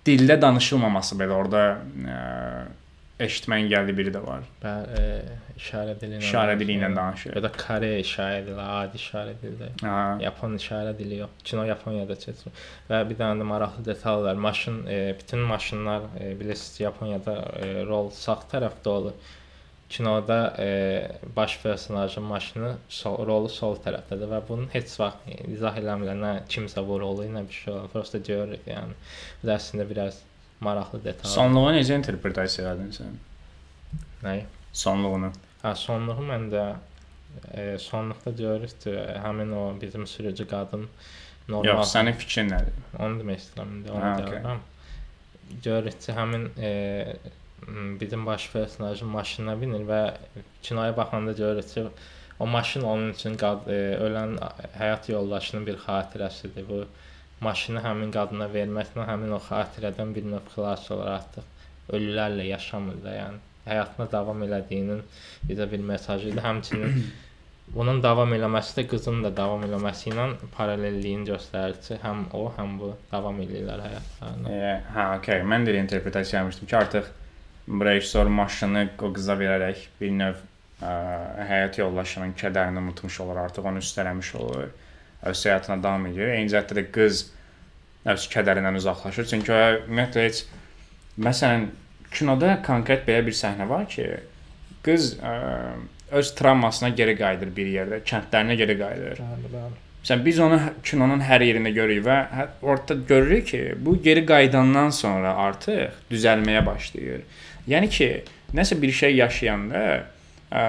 [0.07, 2.19] dildə danışılmaması belə orada ə,
[3.27, 4.45] eşitmə engelli biri də var.
[4.63, 5.05] Bə, e,
[5.61, 7.35] işarə dili ilə İşarə dili ilə danışır.
[7.37, 9.71] Ya da Kore işarə dili, adi işarə dili.
[9.83, 9.97] Ha.
[10.23, 11.43] Yapon işarə dili yox.
[11.45, 12.63] Kino Yaponiyada keçir.
[12.91, 14.41] Və bir dənə də maraqlı detal var.
[14.47, 19.37] Maşın, e, bütün maşınlar e, bilirsiniz Yaponiyada e, rol sağ tərəfdə olur.
[19.91, 20.69] Kinoda e,
[21.37, 26.85] baş personajın maşını sol, rolu sol tərəfdədir və bunun heç vaxt izah eləmirlər nə kimsə
[26.87, 27.89] bu rolu ilə bir şey olur.
[27.93, 28.95] Prosta görürük yəni.
[29.43, 30.23] Bu da əslində biraz
[30.61, 31.31] maraqlı detal.
[31.31, 33.17] Sonluğu necə interpretasiya edin sən?
[34.25, 34.45] Nəyi?
[34.73, 35.33] Sonluğunu.
[35.63, 36.65] Hə, sonluğu məndə
[37.55, 38.95] e, sonluqda görürük ki,
[39.25, 40.87] həmin o bizim sürücü qadın
[41.49, 42.79] normal Yox, sənin fikrin nədir?
[42.99, 44.27] Onu demək istəyirəm indi, onu okey.
[44.27, 44.65] deyirəm.
[45.65, 46.71] Görürük ki, həmin e,
[48.01, 50.01] bizim baş personajın maşınına minir və
[50.63, 51.87] kinoya baxanda görürük ki,
[52.41, 54.39] o maşın onun üçün qad e, ölən
[54.79, 56.69] həyat yoldaşının bir xatirəsidir.
[56.69, 56.85] Bu
[57.45, 63.15] maşını həmin qadına verməklə həmin o xatirədən bir növ xilas olur artıq ölülərlə yaşamır da,
[63.17, 65.03] yəni həyatına davam elədiyinin
[65.49, 66.43] bizə bir mesajı idi.
[66.45, 67.01] Həmçinin
[67.77, 70.27] bunun davam eləməsi də qızın da davam eləməsi ilə
[70.57, 74.53] paralelliyin göstərir ki, həm o, həm bu davam edirlər həyatlarına.
[74.53, 75.43] E, hə, okey.
[75.55, 77.11] Mən də interpretasiya etmişdim ki, artıq
[77.91, 80.39] rejissor maşını o qıza verərək bir növ
[80.83, 80.95] ə,
[81.51, 84.71] həyat yoldaşının kədərini unutmuş olur, artıq onu üstələmiş olur.
[85.23, 86.33] Öz həyatına davam edir.
[86.37, 87.27] Eyni cəhətdə də qız
[88.09, 89.29] öz kədərindən uzaqlaşır.
[89.35, 90.45] Çünki o ümumiyyətlə heç
[91.21, 91.67] məsələn
[92.15, 94.07] kinoda konkret belə bir səhnə var ki,
[94.87, 95.35] qız ə,
[96.17, 99.21] öz travmasına geri qayıdır bir yerdə, kəndlərinə geri qayıdır.
[99.21, 99.81] Bəli, bəli.
[100.01, 100.59] Məsələn biz onu
[100.89, 106.65] kinonun hər yerində görürük və hə- orada görürük ki, bu geri qayıdandan sonra artıq düzəlməyə
[106.67, 107.27] başlayır.
[107.69, 108.09] Yəni ki,
[108.57, 109.83] nəsə bir şey yaşayanda
[110.51, 110.65] ə,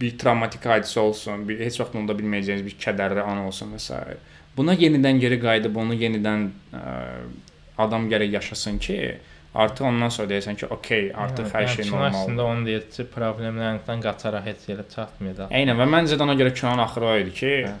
[0.00, 4.00] bir travmatik hadisə olsun, bir heç vaxt unuda bilməyəcəyiniz bir kədərli an olsun və s.
[4.56, 6.82] Buna yenidən geri qayıdıb onu yenidən ə,
[7.78, 8.98] adam gərək yaşasın ki,
[9.54, 12.44] artıq ondan sonra deyəsən ki, okey, artıq hər şey kino Əslində normaldır.
[12.52, 15.50] onu deyir ki, problemlərdən qaçaraq heç yerə çatmayacaq.
[15.54, 17.74] Eynən və məncə də ona görə kinonun axırı o idi ki, Hə.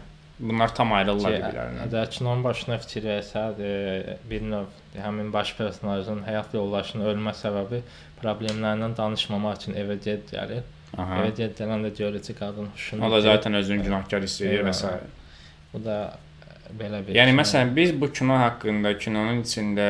[0.50, 1.82] bunlar tam ayrılırlar bir-birlərindən.
[1.88, 7.82] Əgər kinonun başına fikir versəd, e, bir növ həmin baş personajın həyat yoldaşının ölmə səbəbi
[8.22, 10.62] problemlərindən danışmamaq üçün evə gec gəlir.
[10.96, 11.20] Aha.
[11.22, 14.74] Evə gec gələndə görür ki, qadın huşunu O da zaten özünü günahkar hiss edir və
[14.76, 14.90] s.
[15.72, 15.98] Bu da
[16.44, 19.88] e, belə bir Yəni məsələn biz bu kino haqqında, kinonun içində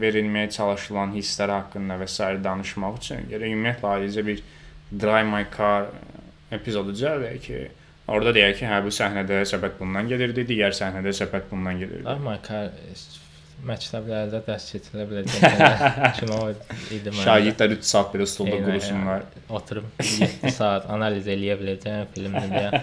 [0.00, 2.32] verilməyə çalışılan hisslər haqqında və s.
[2.44, 4.42] danışmaq üçün gərək ümumiyyətlə ayrıca bir
[4.92, 5.88] Drive My Car
[6.52, 7.60] epizodu düzəldək ki,
[8.12, 12.04] orada deyək ki, hə bu səhnədə söhbət bundan gedirdi, digər səhnədə söhbət bundan gedirdi.
[12.08, 12.68] Amma kar
[13.68, 17.22] məktəblərdə dərs keçilə biləcək kino idi məndə.
[17.26, 18.26] Şagirdlər 3 saat belə
[18.66, 19.22] qurusunlar.
[19.28, 22.82] yəni, Oturub 7 saat analiz eləyə biləcəyim filmdir deyə.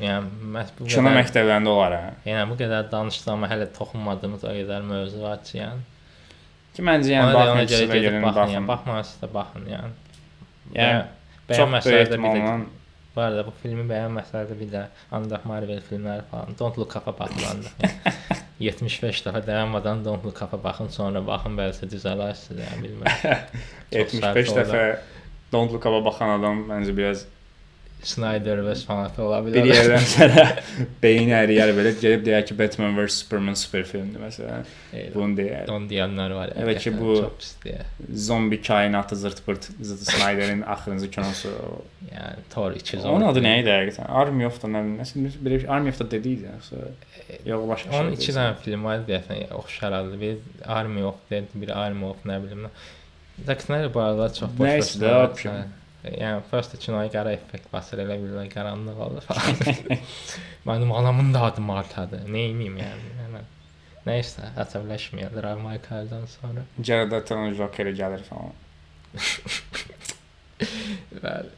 [0.00, 2.10] Yəni məhz bu Kino qədər- məktəblərində olar hə.
[2.32, 5.86] Yəni bu qədər danışdıq amma hələ toxunmadığımız o qədər mövzu var ki, yəni.
[6.74, 8.68] Ki məncə yəni baxın gəlin baxın, baxın.
[8.74, 9.96] baxmarsınız da baxın, yəni.
[10.74, 12.58] Yəni çox böyük ehtimalla
[13.20, 17.26] Bu arada bu filmi bəyənməsələr də bir də Ancaq Marvel filmləri falan Don't Look Up-a.
[17.42, 17.90] Yəni,
[18.64, 23.60] 75 dəfə dayanmadan Don't Look Up-a baxın, sonra baxın bəlkə düzələrsiniz, yəni bilmirəm.
[23.92, 24.62] Çox 75 sərt oldu.
[24.62, 24.86] dəfə
[25.52, 27.26] Don't Look Up-a baxan adam məncə biraz
[28.02, 29.66] Snyder və fanatı ola bilər.
[29.66, 30.44] bir yerdən sonra
[31.02, 34.68] beyin əriyər belə gəlib deyər ki, Batman vs Superman super filmdir məsələn.
[34.92, 35.14] Eyvah.
[35.14, 35.66] Bunu deyər.
[35.68, 36.54] Don deyənlər var.
[36.56, 37.30] Evet ki, bu-.
[38.14, 41.52] Zombi kainatı zırt pırt Zack Snyder'in axırıncı kinosu.
[42.10, 44.08] Yəni Thor 200 Onun adı nə idi həqiqətən?
[44.22, 46.48] Army of the nə nəsə belə bir Army of the Dead idi
[47.46, 48.00] yox başqa şey.
[48.00, 50.20] Onun iki dənə film var deyəsən, oxşardı.
[50.20, 52.66] Bir Army of Dead, bir Army of nə bilim.
[53.46, 54.68] Zack Snyder bu arada çox boş.
[54.68, 55.64] Nəysə də.
[56.04, 59.54] Yəni first kinoya qara effekt basır elə bilirlər qaranlıq olur falan.
[60.68, 62.22] Mənim anamın da adı Martadır.
[62.24, 63.06] Nə edeyim yəni?
[63.20, 63.42] yəni.
[64.06, 65.34] Nəysə, əsəbləşməyək.
[65.36, 66.62] Drive My Car-dan sonra.
[66.80, 68.52] Jared Leto'nun Joker-i gəlir falan.
[71.24, 71.50] Bəli.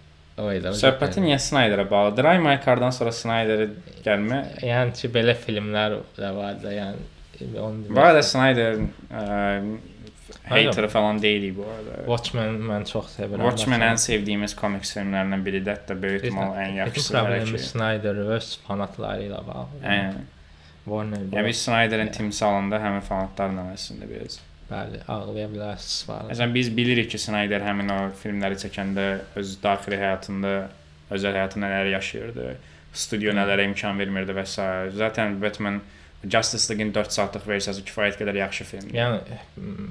[0.42, 0.66] O idi.
[0.66, 2.16] o Söhbəti niyə Snyderə bağlı?
[2.18, 3.66] Drive My Car-dan sonra Snyderə
[4.02, 4.38] gəlmə.
[4.66, 6.98] Yəni ki, belə filmlər də var da, yəni
[7.62, 8.72] onu Bu arada Snyder
[9.10, 9.22] ə.
[10.48, 11.96] Hater falan deyilik bu arada.
[12.06, 13.44] Watchmen mən çox sevirəm.
[13.48, 15.76] Watchmen ən sevdiyimiz komiks filmlərindən biridir.
[15.76, 17.66] Hətta böyük ehtimal ən Bütün yaxşısı problemi bəlkə.
[17.72, 19.82] Snyder və öz fanatları ilə bağlı.
[19.84, 20.22] Aynen.
[20.84, 22.16] Warner Yəni biz Snyder'in Yəni.
[22.16, 24.40] timsalında həmin fanatlarla əslində biraz.
[24.72, 26.22] bəli, ağlaya bilərsiniz var.
[26.30, 29.06] Məsələn biz bilirik ki, Snyder həmin o filmləri çəkəndə
[29.36, 30.52] öz daxili həyatında,
[31.12, 32.46] özəl həyatında nələr yaşayırdı,
[33.04, 34.64] studiyo nələrə imkan vermirdi və s.
[34.96, 35.80] Zaten Batman
[36.30, 38.94] Justice League-in 4 saatlıq versiyası kifayət qədər yaxşı filmdir.
[38.94, 39.38] Yəni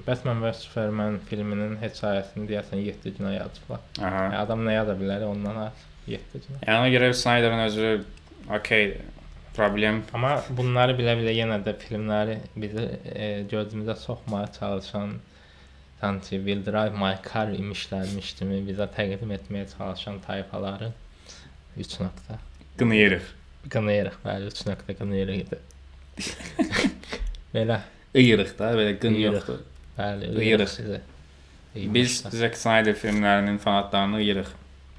[0.05, 3.81] Batman vs Superman filminin hekayəsini deyəsən 7 günə yazıblar.
[3.99, 6.61] Yəni, adam nə yaza bilər ondan az 7 günə.
[6.61, 7.89] Yəni ona görə Snyder'ın özü
[8.59, 8.93] okey
[9.55, 15.17] problem Amma bunları bilə-bilə yenə də filmləri bizi e, gözümüzə soxmaya çalışan
[15.99, 20.93] sanki Will Drive My Car imişlərmiş kimi bizə təqdim etməyə çalışan tayfaları
[21.77, 22.39] 3 nöqtə.
[22.79, 23.27] qınayırıq.
[23.69, 25.53] Qınayırıq, bəli, 3 nöqtə qınayırıq.
[27.55, 27.79] Belə,
[28.15, 29.35] Iyırıq da, belə qın Iyırıq.
[29.41, 29.59] yoxdur.
[29.97, 30.41] bəli, Qıyırıq.
[30.45, 30.99] ıyırıq sizə.
[31.95, 34.49] Biz Zack Snyder filmlərinin fanatlarını ıyırıq.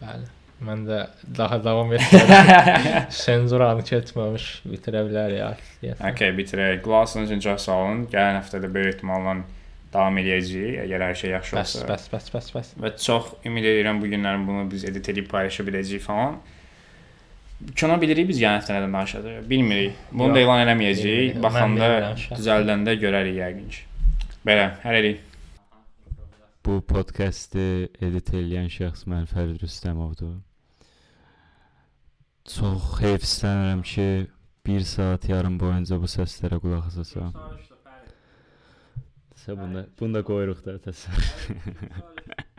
[0.03, 0.29] Bəli.
[0.63, 0.99] Mən də
[1.39, 3.09] daha davam etmirəm.
[3.11, 5.97] Senzuranı keçməmiş bitirə bilərik artıq.
[6.13, 6.87] Okay, bitirək.
[7.03, 8.05] Asınız üçün çox sağ olun.
[8.13, 9.35] Gələn həftə də böyük ehtimalla
[9.93, 11.89] davam edəcəyik, əgər hər şey yaxşı Bəs, olsa.
[11.91, 12.71] bəs, bəs, bəs, bəs.
[12.85, 16.39] Və çox ümid edirəm bu günlərin bunu biz edit edib paylaşa biləcəyik falan.
[17.79, 19.45] Kino bilirik biz gələn həftə nədən danışacağıq?
[19.51, 19.95] Bilmirik.
[20.13, 21.19] Bunu Yox, da elan eləməyəcəyik.
[21.29, 21.43] bilmirik.
[21.43, 22.39] Baxanda Mən bilmirəm şəxsən.
[22.41, 23.83] düzəldəndə görərik yəqin ki.
[24.47, 25.21] Belə, hələlik.
[26.67, 27.67] Bu podkastı
[28.07, 30.37] edit edən şəxs mən Fərid Rüstəmovdur.
[32.53, 34.07] Çox heyfslənirəm ki,
[34.67, 37.33] 1 saat yarım boyunca bu səslərə qulaq asasam.
[39.43, 41.63] Sə bunda bunda qoyuruq da təsəvvür.